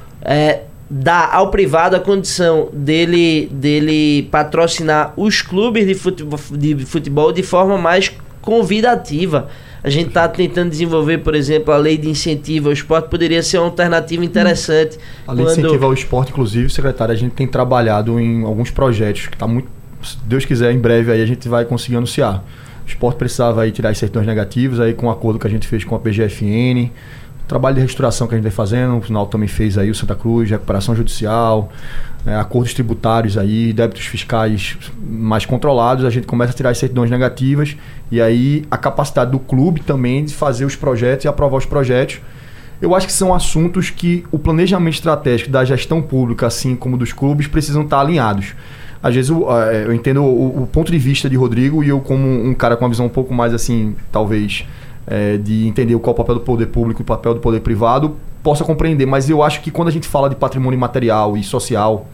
[0.95, 7.43] dar ao privado a condição dele, dele patrocinar os clubes de futebol, de futebol de
[7.43, 8.13] forma mais
[8.43, 9.49] convidativa
[9.85, 13.59] A gente está tentando desenvolver, por exemplo, a lei de incentivo ao esporte, poderia ser
[13.59, 14.97] uma alternativa interessante.
[15.27, 19.27] A lei de incentivo ao esporte, inclusive, secretário, a gente tem trabalhado em alguns projetos
[19.27, 19.69] que está muito.
[20.03, 22.45] Se Deus quiser, em breve aí a gente vai conseguir anunciar.
[22.85, 25.51] O esporte precisava aí tirar esses certidões negativos, aí com o um acordo que a
[25.51, 26.91] gente fez com a PGFN,
[27.53, 30.15] trabalho de restauração que a gente vem fazendo, o final também fez aí o Santa
[30.15, 31.71] Cruz, recuperação judicial,
[32.25, 37.11] é, acordos tributários aí, débitos fiscais mais controlados, a gente começa a tirar as certidões
[37.11, 37.77] negativas
[38.11, 42.21] e aí a capacidade do clube também de fazer os projetos e aprovar os projetos.
[42.81, 47.13] Eu acho que são assuntos que o planejamento estratégico da gestão pública, assim como dos
[47.13, 48.55] clubes, precisam estar alinhados.
[49.03, 52.01] Às vezes eu, é, eu entendo o, o, ponto de vista de Rodrigo e eu,
[52.01, 54.65] como um cara com uma visão um pouco mais assim, talvez,
[55.07, 57.61] é, de entender qual é o papel do poder público e o papel do poder
[57.61, 59.07] privado, possa compreender.
[59.07, 62.07] Mas eu acho que quando a gente fala de patrimônio material e social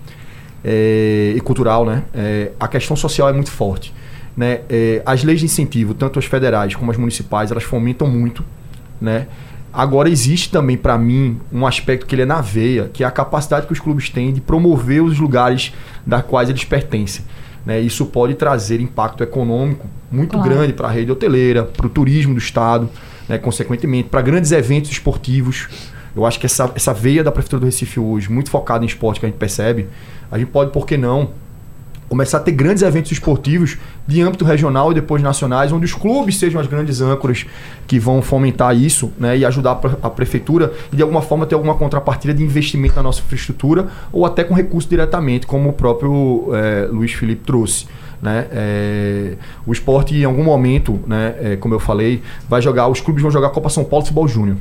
[0.64, 3.94] é, e cultural, né, é, a questão social é muito forte.
[4.36, 4.60] Né?
[4.68, 8.44] É, as leis de incentivo, tanto as federais como as municipais, elas fomentam muito.
[9.00, 9.26] Né?
[9.72, 13.10] Agora existe também para mim um aspecto que ele é na veia, que é a
[13.10, 15.72] capacidade que os clubes têm de promover os lugares
[16.06, 17.24] da quais eles pertencem.
[17.64, 17.80] Né?
[17.80, 20.48] Isso pode trazer impacto econômico muito claro.
[20.48, 22.88] grande para a rede hoteleira, para o turismo do estado,
[23.28, 23.38] né?
[23.38, 25.68] consequentemente, para grandes eventos esportivos.
[26.16, 29.20] Eu acho que essa, essa veia da Prefeitura do Recife hoje, muito focada em esporte
[29.20, 29.86] que a gente percebe,
[30.30, 31.30] a gente pode, por que não,
[32.08, 36.38] começar a ter grandes eventos esportivos de âmbito regional e depois nacionais, onde os clubes
[36.38, 37.44] sejam as grandes âncoras
[37.86, 41.74] que vão fomentar isso né, e ajudar a prefeitura e de alguma forma ter alguma
[41.74, 46.88] contrapartida de investimento na nossa infraestrutura ou até com recurso diretamente, como o próprio é,
[46.90, 47.86] Luiz Felipe trouxe.
[48.20, 48.46] Né?
[48.50, 49.34] É,
[49.66, 53.30] o esporte, em algum momento, né, é, como eu falei, vai jogar, os clubes vão
[53.30, 54.56] jogar Copa São Paulo Futebol Júnior.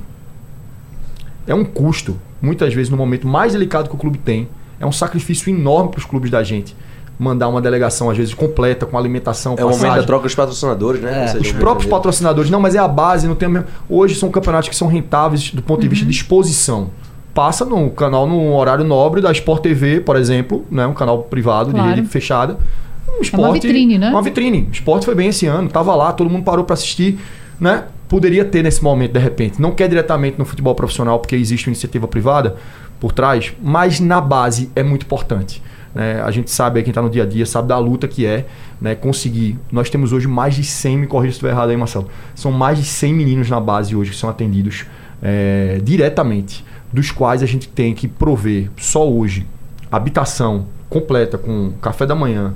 [1.48, 4.50] É um custo, muitas vezes, no momento mais delicado que o clube tem.
[4.80, 6.76] É um sacrifício enorme para os clubes da gente
[7.20, 11.02] mandar uma delegação, às vezes, completa, com alimentação, É o momento da troca dos patrocinadores,
[11.02, 11.34] né?
[11.34, 11.38] É.
[11.38, 13.68] Os próprios patrocinadores, não, mas é a base, não tem mesmo...
[13.90, 16.16] Hoje são campeonatos que são rentáveis do ponto de vista de uhum.
[16.16, 16.90] exposição.
[17.34, 20.86] Passa no canal no horário nobre da Sport TV, por exemplo, né?
[20.86, 21.90] um canal privado claro.
[21.90, 22.58] de rede fechada.
[23.18, 24.10] Um esporte, é uma vitrine, né?
[24.10, 24.68] Uma vitrine.
[24.70, 27.20] O esporte foi bem esse ano, tava lá, todo mundo parou para assistir,
[27.60, 27.86] né?
[28.08, 29.62] Poderia ter nesse momento, de repente.
[29.62, 32.56] Não quer diretamente no futebol profissional, porque existe uma iniciativa privada
[33.00, 35.62] por trás, mas na base é muito importante.
[35.98, 36.22] Né?
[36.22, 38.46] A gente sabe, quem está no dia a dia, sabe da luta que é
[38.80, 39.58] né, conseguir.
[39.72, 42.08] Nós temos hoje mais de 100, me corrija se estiver errado aí, Marcelo.
[42.36, 44.86] São mais de 100 meninos na base hoje que são atendidos
[45.24, 49.48] é, diretamente, dos quais a gente tem que prover só hoje
[49.92, 52.54] habitação completa com café da manhã,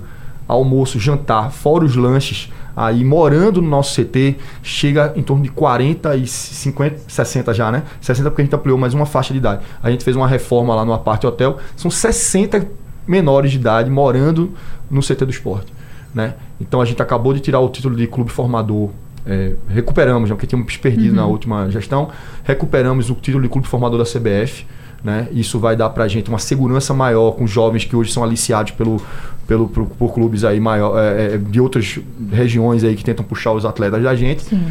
[0.48, 6.16] almoço, jantar, fora os lanches, aí morando no nosso CT, chega em torno de 40
[6.16, 7.82] e 50, 60 já, né?
[8.02, 9.64] 60 porque a gente ampliou mais uma faixa de idade.
[9.82, 14.52] A gente fez uma reforma lá no Aparte Hotel, são 60 menores de idade morando
[14.90, 15.74] no CT do esporte.
[16.14, 16.36] Né?
[16.60, 18.90] Então a gente acabou de tirar o título de clube formador.
[19.26, 21.16] É, recuperamos, né, porque tínhamos perdido uhum.
[21.16, 22.10] na última gestão,
[22.44, 24.66] recuperamos o título de clube formador da CBF.
[25.04, 25.28] Né?
[25.32, 28.72] Isso vai dar para a gente uma segurança maior com jovens que hoje são aliciados
[28.74, 29.02] pelo,
[29.48, 32.00] pelo, por, por clubes aí maior, é, é, de outras
[32.32, 34.44] regiões aí que tentam puxar os atletas da gente.
[34.44, 34.64] Sim.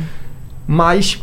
[0.68, 1.20] Mas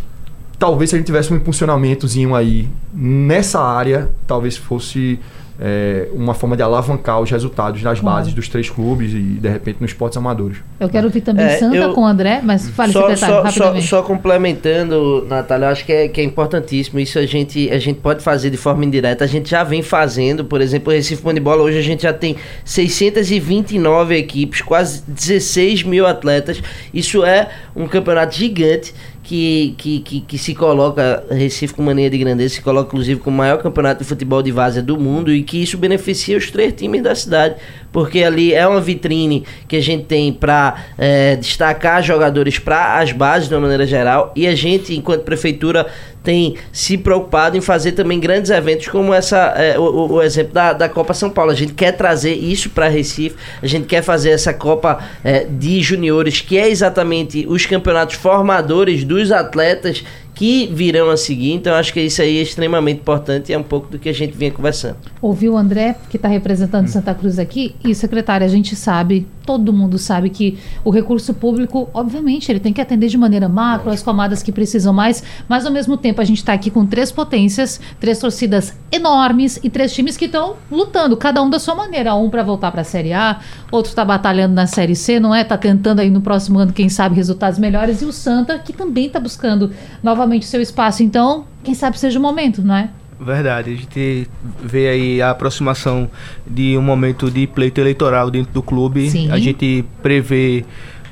[0.60, 5.20] talvez se a gente tivesse um impulsionamentozinho aí nessa área, talvez fosse
[5.60, 8.18] é, uma forma de alavancar os resultados nas claro.
[8.18, 10.58] bases dos três clubes e, de repente, nos esportes amadores.
[10.80, 13.74] Eu quero ouvir também é, Santa eu, com o André, mas fale, só, secretário, só,
[13.74, 17.00] só, só, complementando, Natália, eu acho que é, que é importantíssimo.
[17.00, 19.24] Isso a gente, a gente pode fazer de forma indireta.
[19.24, 22.36] A gente já vem fazendo, por exemplo, o Recife Bola hoje a gente já tem
[22.64, 26.62] 629 equipes, quase 16 mil atletas.
[26.94, 28.94] Isso é um campeonato gigante
[29.28, 33.36] que, que, que, que, se coloca, Recife com mania de grandeza, se coloca inclusive como
[33.36, 36.74] o maior campeonato de futebol de várzea do mundo e que isso beneficia os três
[36.74, 37.56] times da cidade,
[37.92, 43.12] porque ali é uma vitrine que a gente tem para é, destacar jogadores para as
[43.12, 45.88] bases de uma maneira geral e a gente, enquanto prefeitura,
[46.28, 50.74] tem se preocupado em fazer também grandes eventos como essa é, o, o, exemplo da,
[50.74, 51.52] da Copa São Paulo.
[51.52, 55.82] A gente quer trazer isso para Recife, a gente quer fazer essa Copa é, de
[55.82, 60.04] juniores, que é exatamente os campeonatos formadores dos atletas
[60.38, 61.54] que virão a seguir.
[61.54, 64.14] Então, acho que isso aí é extremamente importante e é um pouco do que a
[64.14, 64.98] gente vinha conversando.
[65.20, 66.90] Ouviu o André, que está representando hum.
[66.90, 67.76] Santa Cruz aqui?
[67.84, 72.72] E, secretária, a gente sabe, todo mundo sabe que o recurso público, obviamente, ele tem
[72.72, 76.24] que atender de maneira macro as camadas que precisam mais, mas, ao mesmo tempo, a
[76.24, 81.18] gente está aqui com três potências, três torcidas enormes e três times que estão lutando,
[81.18, 82.14] cada um da sua maneira.
[82.14, 83.40] Um para voltar para a Série A,
[83.72, 85.42] outro está batalhando na Série C, não é?
[85.42, 88.04] Está tentando aí no próximo ano, quem sabe, resultados melhores.
[88.04, 89.72] E o Santa, que também está buscando
[90.04, 91.04] novamente o seu espaço.
[91.04, 92.90] Então, quem sabe seja o momento, não é?
[93.20, 94.28] Verdade, a gente
[94.64, 96.10] vê aí a aproximação
[96.46, 99.10] de um momento de pleito eleitoral dentro do clube.
[99.10, 99.32] Sim.
[99.32, 100.64] A gente prevê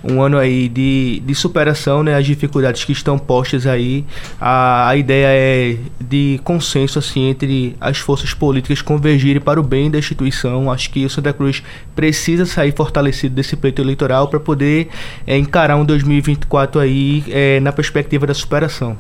[0.10, 4.06] um ano aí de, de superação, né, as dificuldades que estão postas aí.
[4.40, 9.90] A, a ideia é de consenso assim entre as forças políticas convergirem para o bem
[9.90, 10.72] da instituição.
[10.72, 11.64] Acho que o Santa Cruz
[11.96, 14.90] precisa sair fortalecido desse pleito eleitoral para poder
[15.26, 18.98] é, encarar um 2024 aí é, na perspectiva da superação.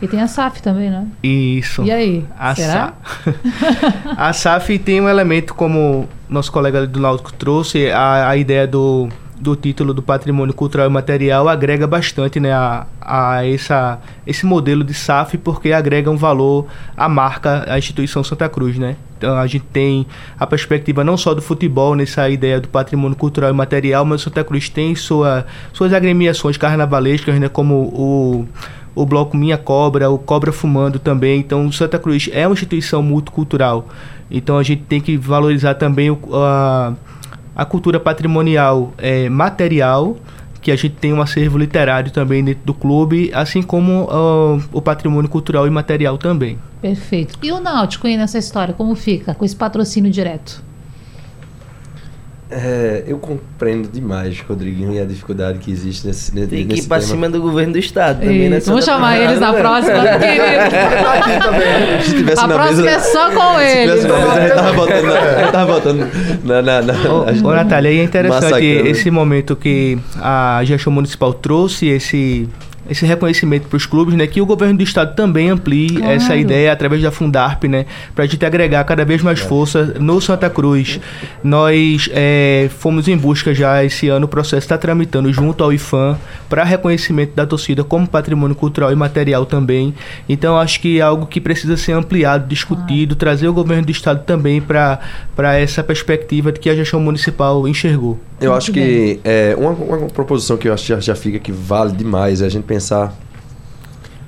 [0.00, 1.06] E tem a SAF também, né?
[1.22, 1.82] Isso.
[1.82, 2.24] E aí?
[2.38, 2.92] A, será?
[3.24, 8.66] Sa a SAF tem um elemento, como nosso colega do Náutico trouxe, a, a ideia
[8.66, 9.08] do,
[9.38, 14.82] do título do patrimônio cultural e material agrega bastante né, a, a essa, esse modelo
[14.82, 16.66] de SAF, porque agrega um valor
[16.96, 18.78] à marca, à instituição Santa Cruz.
[18.78, 18.96] Né?
[19.18, 20.06] Então a gente tem
[20.38, 24.42] a perspectiva não só do futebol, nessa ideia do patrimônio cultural e material, mas Santa
[24.42, 28.48] Cruz tem sua, suas agremiações carnavalescas, né, como o
[28.96, 31.38] o bloco Minha Cobra, o Cobra Fumando também.
[31.38, 33.86] Então, Santa Cruz é uma instituição multicultural.
[34.30, 36.94] Então, a gente tem que valorizar também o, a,
[37.56, 40.16] a cultura patrimonial é, material,
[40.60, 44.82] que a gente tem um acervo literário também dentro do clube, assim como uh, o
[44.82, 46.58] patrimônio cultural e material também.
[46.82, 47.38] Perfeito.
[47.42, 50.65] E o Náutico aí nessa história, como fica com esse patrocínio direto?
[52.48, 56.76] É, eu compreendo demais, Rodriguinho, e a dificuldade que existe nesse, nesse Tem que ir
[56.76, 57.10] nesse pra tema.
[57.10, 58.60] cima do governo do estado também, né?
[58.60, 62.04] Vamos chamar eles na próxima, querido.
[62.04, 64.00] Se tivesse A na próxima mesa, é só com se eles.
[64.02, 66.10] tivesse na mesa, a gente tava botando na, a gente tava botando
[66.44, 68.86] na, na, na, Ô, ô Natália, e é interessante massacrando.
[68.88, 72.48] esse momento que a gestão municipal trouxe esse
[72.88, 76.12] esse reconhecimento para os clubes, né, que o governo do estado também amplie Claro.
[76.12, 80.20] essa ideia através da Fundarp, né, para a gente agregar cada vez mais força no
[80.20, 81.00] Santa Cruz.
[81.42, 86.18] Nós é, fomos em busca já esse ano, o processo está tramitando junto ao IFAM
[86.48, 89.94] para reconhecimento da torcida como patrimônio cultural e material também.
[90.28, 94.22] Então acho que é algo que precisa ser ampliado, discutido, trazer o governo do estado
[94.24, 94.98] também para
[95.58, 98.18] essa perspectiva de que a gestão municipal enxergou.
[98.38, 101.38] Eu Muito acho que é, uma, uma proposição que eu acho que já, já fica
[101.38, 102.75] que vale demais é a gente pensar.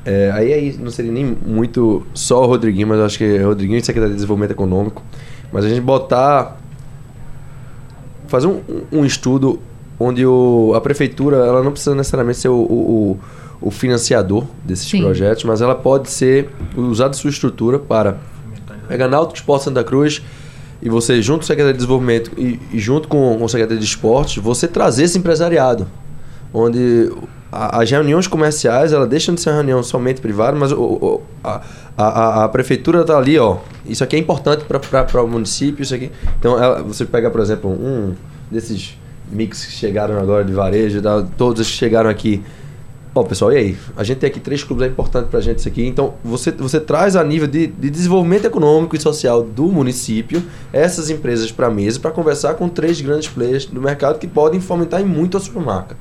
[0.05, 3.42] É, aí, aí não seria nem muito só o Rodriguinho, mas eu acho que é
[3.42, 5.03] Rodriguinho e Secretaria de Desenvolvimento Econômico.
[5.53, 6.57] Mas a gente botar.
[8.26, 8.61] Fazer um,
[8.92, 9.59] um estudo
[9.99, 13.18] onde o, a prefeitura ela não precisa necessariamente ser o, o,
[13.61, 15.01] o- financiador desses Sim.
[15.01, 18.18] projetos, mas ela pode ser usar de sua estrutura para
[18.86, 20.22] pegar Náutico Esporte Santa Cruz
[20.80, 23.80] e você, junto com o secretário de desenvolvimento e, e junto com, com o secretário
[23.80, 25.86] de esporte, você trazer esse empresariado.
[26.53, 27.11] Onde
[27.51, 31.22] a- as reuniões comerciais, ela deixam de ser uma reunião somente privada, mas o- o-
[31.42, 31.61] a,
[31.96, 33.59] a, a- a prefeitura está ali, ó.
[33.86, 36.11] Isso aqui é importante para o município, isso aqui.
[36.38, 38.14] Então, ela- você pega, por exemplo, um
[38.51, 38.96] desses
[39.30, 41.22] mix que chegaram agora de varejo, tá?
[41.36, 42.42] todos que chegaram aqui.
[43.14, 43.76] Ó, pessoal, e aí?
[43.96, 45.84] A gente tem aqui três clubes, é importante pra gente isso aqui.
[45.84, 50.42] Então, você, você traz a nível de, de desenvolvimento econômico e social do município
[50.72, 55.03] essas empresas para mesa para conversar com três grandes players do mercado que podem fomentar
[55.05, 55.96] muito a sua marca.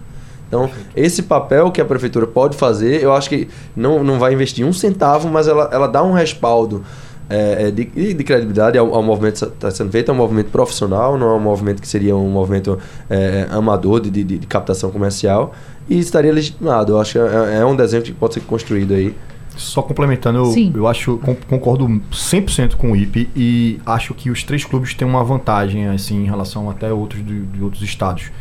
[0.48, 4.66] Então, esse papel que a prefeitura pode fazer, eu acho que não, não vai investir
[4.66, 6.84] um centavo, mas ela, ela dá um respaldo
[7.30, 7.84] é, é, de,
[8.14, 10.10] de credibilidade ao, ao movimento que está sendo feito.
[10.10, 12.80] É um movimento profissional, não é um movimento que seria um movimento
[13.10, 15.54] é, amador de, de, de captação comercial
[15.90, 16.94] e estaria legitimado.
[16.94, 19.14] Eu acho que é, é um desenho que pode ser construído aí.
[19.58, 20.46] Só complementando, eu,
[20.76, 25.08] eu acho, con- concordo 100% com o IPE e acho que os três clubes têm
[25.08, 28.32] uma vantagem assim em relação até outros de, de outros estados.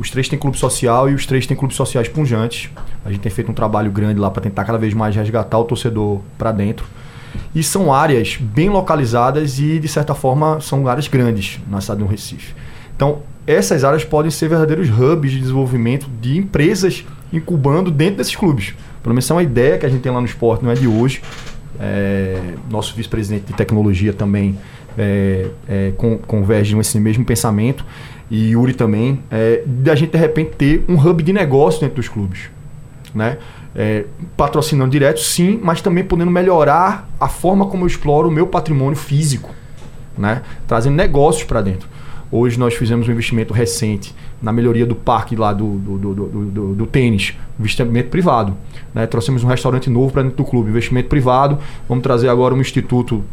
[0.00, 2.70] Os três têm clube social e os três têm clubes sociais punjantes.
[3.04, 5.64] A gente tem feito um trabalho grande lá para tentar cada vez mais resgatar o
[5.64, 6.86] torcedor para dentro.
[7.54, 12.06] E são áreas bem localizadas e, de certa forma, são áreas grandes na cidade do
[12.06, 12.54] Recife.
[12.96, 18.72] Então, essas áreas podem ser verdadeiros hubs de desenvolvimento de empresas incubando dentro desses clubes.
[19.02, 20.88] Pelo menos é uma ideia que a gente tem lá no esporte, não é de
[20.88, 21.20] hoje.
[21.78, 22.40] É,
[22.70, 24.58] nosso vice-presidente de tecnologia também
[25.00, 27.84] é, é, con- converge nesse mesmo pensamento.
[28.30, 29.22] E Yuri também.
[29.30, 32.50] É, de a gente, de repente, ter um hub de negócio dentro dos clubes
[33.14, 33.38] né?
[33.74, 34.04] É,
[34.36, 38.96] patrocinando direto, sim, mas também podendo melhorar a forma como eu exploro o meu patrimônio
[38.96, 39.50] físico,
[40.18, 40.42] né?
[40.66, 41.88] Trazendo negócios para dentro.
[42.32, 46.74] Hoje nós fizemos um investimento recente na melhoria do parque lá do, do, do, do,
[46.74, 48.56] do- tênis, investimento privado.
[48.94, 49.06] Né?
[49.06, 51.58] Trouxemos um restaurante novo para dentro do clube, investimento privado.
[51.88, 53.24] Vamos trazer agora um instituto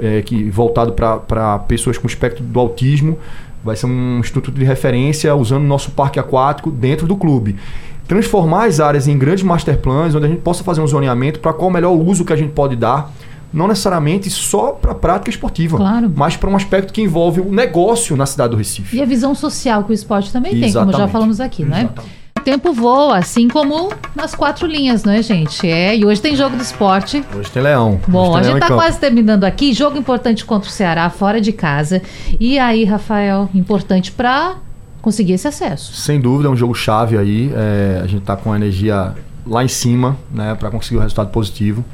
[0.00, 3.18] é, que voltado para pessoas com espectro do autismo.
[3.62, 7.56] Vai ser um instituto de referência usando o nosso parque aquático dentro do clube
[8.06, 11.52] transformar as áreas em grandes master plans, onde a gente possa fazer um zoneamento para
[11.52, 13.12] qual o melhor uso que a gente pode dar,
[13.56, 16.12] não necessariamente só para a prática esportiva, Claro.
[16.14, 18.96] mas para um aspecto que envolve o negócio na cidade do Recife.
[18.96, 21.12] E a visão social que o esporte também tem, como já Exatamente.
[21.12, 21.80] falamos aqui, né?
[21.80, 22.16] Exatamente.
[22.38, 25.66] O tempo voa, assim como nas quatro linhas, não é, gente?
[25.66, 27.24] É, e hoje tem jogo do esporte.
[27.34, 27.98] Hoje tem Leão.
[28.06, 29.72] Bom, Hoje a tem gente Leão tá quase terminando aqui.
[29.72, 32.02] Jogo importante contra o Ceará, fora de casa.
[32.38, 34.56] E aí, Rafael, importante pra
[35.00, 35.94] conseguir esse acesso.
[35.94, 37.50] Sem dúvida, é um jogo chave aí.
[37.54, 39.14] É, a gente está com a energia
[39.46, 41.84] lá em cima, né, para conseguir o um resultado positivo.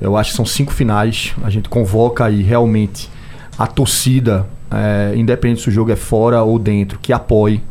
[0.00, 1.34] Eu acho que são cinco finais.
[1.42, 3.08] A gente convoca aí realmente
[3.58, 7.62] a torcida, é, independente se o jogo é fora ou dentro, que apoie.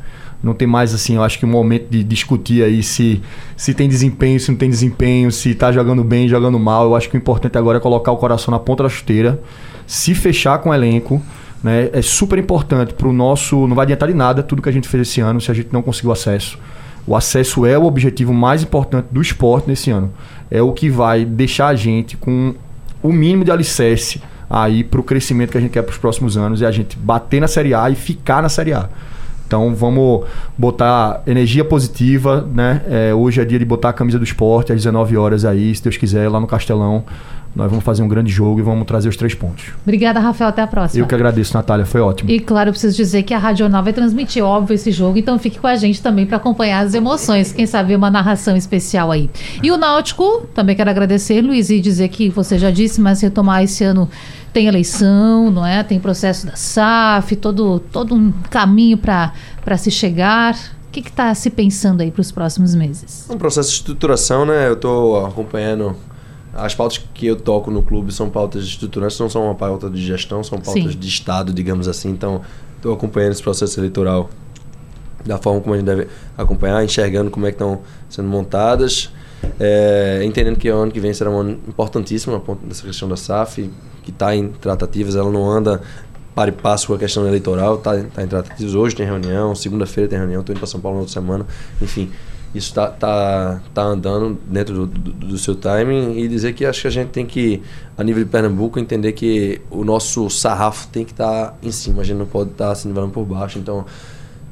[0.44, 3.22] Não tem mais assim, eu acho que um momento de discutir aí se,
[3.56, 6.86] se tem desempenho, se não tem desempenho, se está jogando bem, jogando mal.
[6.86, 9.42] Eu acho que o importante agora é colocar o coração na ponta da chuteira,
[9.88, 11.22] se fechar com o elenco.
[11.64, 11.90] Né?
[11.92, 13.68] É super importante para o nosso.
[13.68, 15.70] Não vai adiantar de nada tudo que a gente fez esse ano se a gente
[15.72, 16.60] não conseguiu acesso.
[17.08, 20.12] O acesso é o objetivo mais importante do esporte nesse ano.
[20.52, 22.54] É o que vai deixar a gente com
[23.02, 26.36] o mínimo de alicerce aí para o crescimento que a gente quer para os próximos
[26.36, 26.62] anos.
[26.62, 28.90] É a gente bater na Série A e ficar na Série A.
[29.48, 30.26] Então vamos
[30.58, 32.82] botar energia positiva, né?
[32.90, 35.82] É, hoje é dia de botar a camisa do esporte às 19 horas aí, se
[35.82, 37.06] Deus quiser, lá no Castelão.
[37.58, 39.74] Nós vamos fazer um grande jogo e vamos trazer os três pontos.
[39.82, 40.50] Obrigada, Rafael.
[40.50, 41.04] Até a próxima.
[41.04, 41.86] Eu que agradeço, Natália.
[41.86, 42.30] Foi ótimo.
[42.30, 45.18] E claro, eu preciso dizer que a Rádio Jornal vai transmitir, óbvio, esse jogo.
[45.18, 47.52] Então fique com a gente também para acompanhar as emoções.
[47.52, 49.28] Quem sabe uma narração especial aí.
[49.64, 53.64] E o Náutico, também quero agradecer, Luiz, e dizer que você já disse, mas retomar
[53.64, 54.08] esse ano
[54.54, 55.84] tem eleição, não é?
[55.84, 59.32] Tem processo da SAF, todo, todo um caminho para
[59.78, 60.56] se chegar.
[60.88, 63.28] O que está se pensando aí para os próximos meses?
[63.30, 64.68] Um processo de estruturação, né?
[64.68, 65.96] Eu estou acompanhando
[66.58, 70.04] as pautas que eu toco no clube são pautas estruturantes, não são uma pauta de
[70.04, 71.00] gestão, são pautas Sim.
[71.00, 72.10] de Estado, digamos assim.
[72.10, 72.42] Então,
[72.76, 74.30] estou acompanhando esse processo eleitoral
[75.24, 79.12] da forma como a gente deve acompanhar, enxergando como é que estão sendo montadas,
[79.60, 83.70] é, entendendo que o ano que vem será um ano importantíssimo dessa questão da SAF,
[84.04, 85.82] que está em tratativas, ela não anda
[86.34, 88.74] para e passo com a questão eleitoral, está tá em tratativas.
[88.74, 91.46] Hoje tem reunião, segunda-feira tem reunião, estou indo para São Paulo na outra semana,
[91.82, 92.10] enfim
[92.56, 96.82] isso está tá, tá andando dentro do, do, do, seu timing e dizer que acho
[96.82, 97.62] que a gente tem que,
[97.98, 102.02] a nível de Pernambuco, entender que o nosso sarrafo tem que estar tá em cima,
[102.02, 103.60] a gente não pode estar tá se nivelando por baixo.
[103.60, 103.86] Então,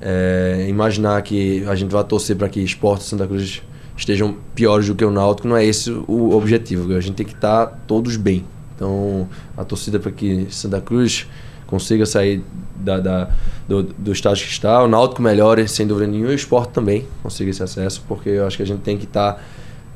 [0.01, 3.61] é, imaginar que a gente vai torcer para que esportes Santa Cruz
[3.97, 6.93] estejam piores do que o Náutico, não é esse o objetivo.
[6.93, 8.45] A gente tem que estar tá todos bem.
[8.75, 11.27] Então, a torcida para que Santa Cruz
[11.75, 12.41] consiga sair
[12.75, 13.29] da, da
[13.67, 14.81] do, do estágio que está.
[14.81, 18.47] O Náutico melhore, sem dúvida nenhuma, e o esporte também consiga esse acesso, porque eu
[18.47, 19.33] acho que a gente tem que estar.
[19.33, 19.39] Tá,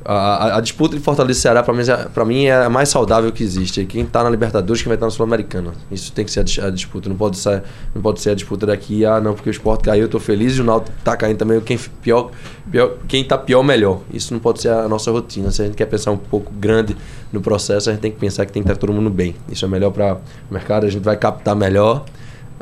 [0.04, 3.30] a, a, disputa de Fortaleza e Ceará, para mim, é, mim, é a mais saudável
[3.30, 3.84] que existe.
[3.84, 5.72] Quem está na Libertadores, quem vai estar na Sul-Americana.
[5.90, 7.08] Isso tem que ser a, disputa.
[7.08, 7.62] Não pode, ser,
[7.94, 10.56] não pode ser a disputa daqui, ah, não, porque o esporte caiu, eu estou feliz,
[10.56, 11.60] e o Náutico está caindo também.
[11.60, 12.30] Quem pior,
[12.70, 14.00] pior, quem está pior, melhor.
[14.12, 15.50] Isso não pode ser a nossa rotina.
[15.50, 16.96] Se a gente quer pensar um pouco grande
[17.32, 19.34] no processo, a gente tem que pensar que tem que estar todo mundo bem.
[19.50, 20.14] Isso é melhor para
[20.50, 22.04] o mercado, a gente vai captar melhor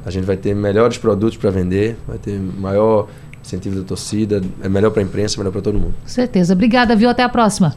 [0.05, 3.09] a gente vai ter melhores produtos para vender, vai ter maior
[3.49, 5.95] incentivo da torcida, é melhor para a imprensa, é melhor para todo mundo.
[6.03, 6.53] Com certeza.
[6.53, 7.09] Obrigada, viu?
[7.09, 7.75] Até a próxima.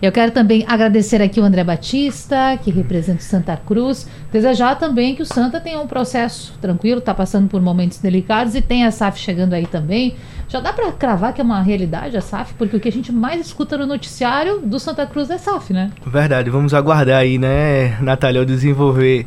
[0.00, 4.06] Eu quero também agradecer aqui o André Batista, que representa o Santa Cruz.
[4.32, 8.62] Desejar também que o Santa tenha um processo tranquilo, está passando por momentos delicados e
[8.62, 10.14] tem a SAF chegando aí também.
[10.48, 13.10] Já dá para cravar que é uma realidade a SAF, porque o que a gente
[13.10, 15.90] mais escuta no noticiário do Santa Cruz é SAF, né?
[16.06, 19.26] Verdade, vamos aguardar aí, né, Natália, o desenvolver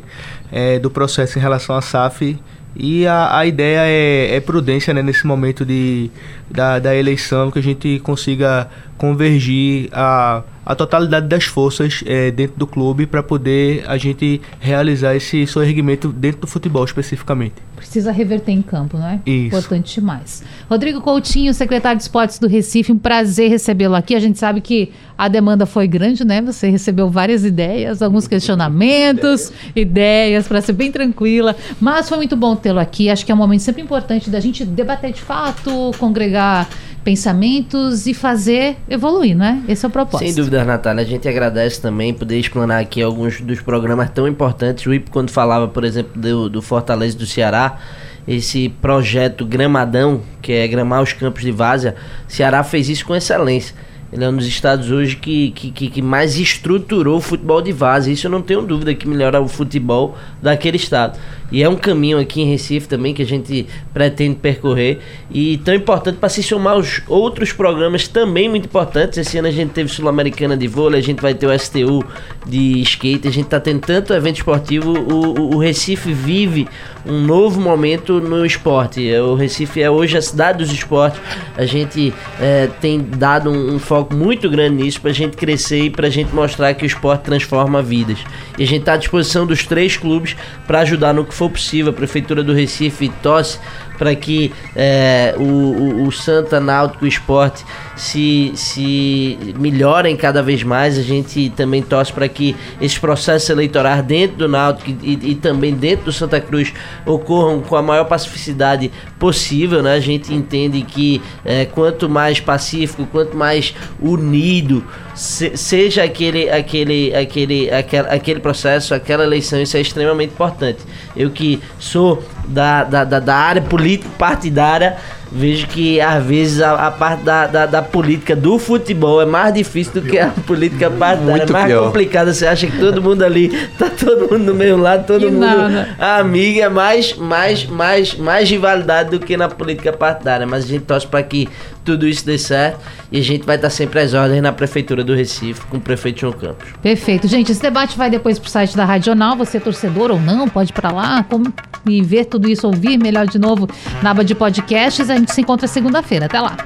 [0.50, 2.38] é, do processo em relação à SAF.
[2.78, 6.10] E a, a ideia é, é prudência né, nesse momento de,
[6.48, 12.58] da, da eleição, que a gente consiga convergir a, a totalidade das forças é, dentro
[12.58, 17.54] do clube para poder a gente realizar esse sorrimento dentro do futebol especificamente.
[17.74, 19.20] Precisa reverter em campo, não é?
[19.24, 19.46] Isso.
[19.46, 20.42] Importante demais.
[20.68, 24.16] Rodrigo Coutinho, secretário de Esportes do Recife, um prazer recebê-lo aqui.
[24.16, 26.42] A gente sabe que a demanda foi grande, né?
[26.42, 31.54] Você recebeu várias ideias, alguns questionamentos, ideias, para ser bem tranquila.
[31.80, 33.08] Mas foi muito bom tê-lo aqui.
[33.08, 36.68] Acho que é um momento sempre importante da gente debater de fato, congregar
[37.02, 39.62] pensamentos e fazer evoluir, né?
[39.66, 40.26] Esse é o propósito.
[40.26, 41.02] Sem dúvida, Natália.
[41.02, 44.84] A gente agradece também poder explanar aqui alguns dos programas tão importantes.
[44.84, 47.78] O IP, quando falava, por exemplo, do, do Fortaleza do Ceará,
[48.26, 51.96] esse projeto Gramadão, que é gramar os campos de várzea,
[52.26, 53.74] Ceará fez isso com excelência.
[54.12, 58.12] Ele é um dos estados hoje que, que, que, mais estruturou o futebol de várzea.
[58.12, 61.18] Isso eu não tenho dúvida que melhora o futebol daquele estado.
[61.50, 64.98] E é um caminho aqui em Recife também que a gente pretende percorrer.
[65.30, 69.18] E tão importante para se somar os outros programas também muito importantes.
[69.18, 72.04] Esse ano a gente teve Sul-Americana de vôlei, a gente vai ter o STU
[72.46, 74.92] de skate, a gente está tendo tanto evento esportivo.
[74.92, 76.68] O, o, Recife vive
[77.06, 79.10] um novo momento no esporte.
[79.14, 81.20] O Recife é hoje a cidade dos esportes.
[81.56, 85.84] A gente é, tem dado um, um, foco muito grande nisso para a gente crescer
[85.84, 88.18] e para a gente mostrar que o esporte transforma vidas.
[88.58, 90.36] E a gente está à disposição dos três clubes
[90.66, 93.60] para ajudar no que for possível, a Prefeitura do Recife torce
[93.96, 97.64] para que é, o, o, o, Santa Náutico Esporte
[97.98, 100.96] se, se melhorem cada vez mais.
[100.96, 105.74] A gente também torce para que esses processos eleitorais dentro do Náutico e, e, também
[105.74, 106.72] dentro do Santa Cruz
[107.04, 109.82] ocorram com a maior pacificidade possível.
[109.82, 109.94] Né?
[109.94, 114.84] A gente entende que é, quanto mais pacífico, quanto mais unido
[115.14, 120.78] se, seja aquele, aquele, aquele, aquele, aquele processo, aquela eleição, isso é extremamente importante.
[121.16, 124.96] Eu que sou da, da, da, da área política partidária
[125.30, 129.52] vejo que às vezes a, a parte da, da, da, política do futebol é mais
[129.52, 131.84] difícil do que a política partidária, é mais pior.
[131.86, 132.32] complicada.
[132.32, 133.48] Você acha que todo mundo ali
[133.78, 135.88] tá todo mundo do mesmo lado, todo que mundo nada.
[135.98, 140.46] amigo, é mais, mais, mais, mais rivalidade do que na política partidária.
[140.46, 141.48] Mas a gente torce para que
[141.88, 142.80] tudo isso dê certo
[143.10, 146.20] e a gente vai estar sempre às ordens na Prefeitura do Recife com o prefeito
[146.20, 146.68] João Campos.
[146.82, 147.26] Perfeito.
[147.26, 149.34] Gente, esse debate vai depois pro site da Radional.
[149.36, 151.50] Você é torcedor ou não, pode ir para lá como,
[151.88, 153.66] e ver tudo isso, ouvir melhor de novo
[154.02, 155.08] na aba de podcasts.
[155.08, 156.26] A gente se encontra segunda-feira.
[156.26, 156.58] Até lá.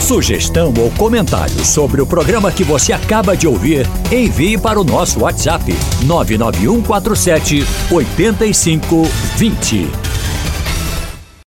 [0.00, 5.20] Sugestão ou comentário sobre o programa que você acaba de ouvir, envie para o nosso
[5.20, 5.74] WhatsApp
[6.04, 10.11] 99147 8520.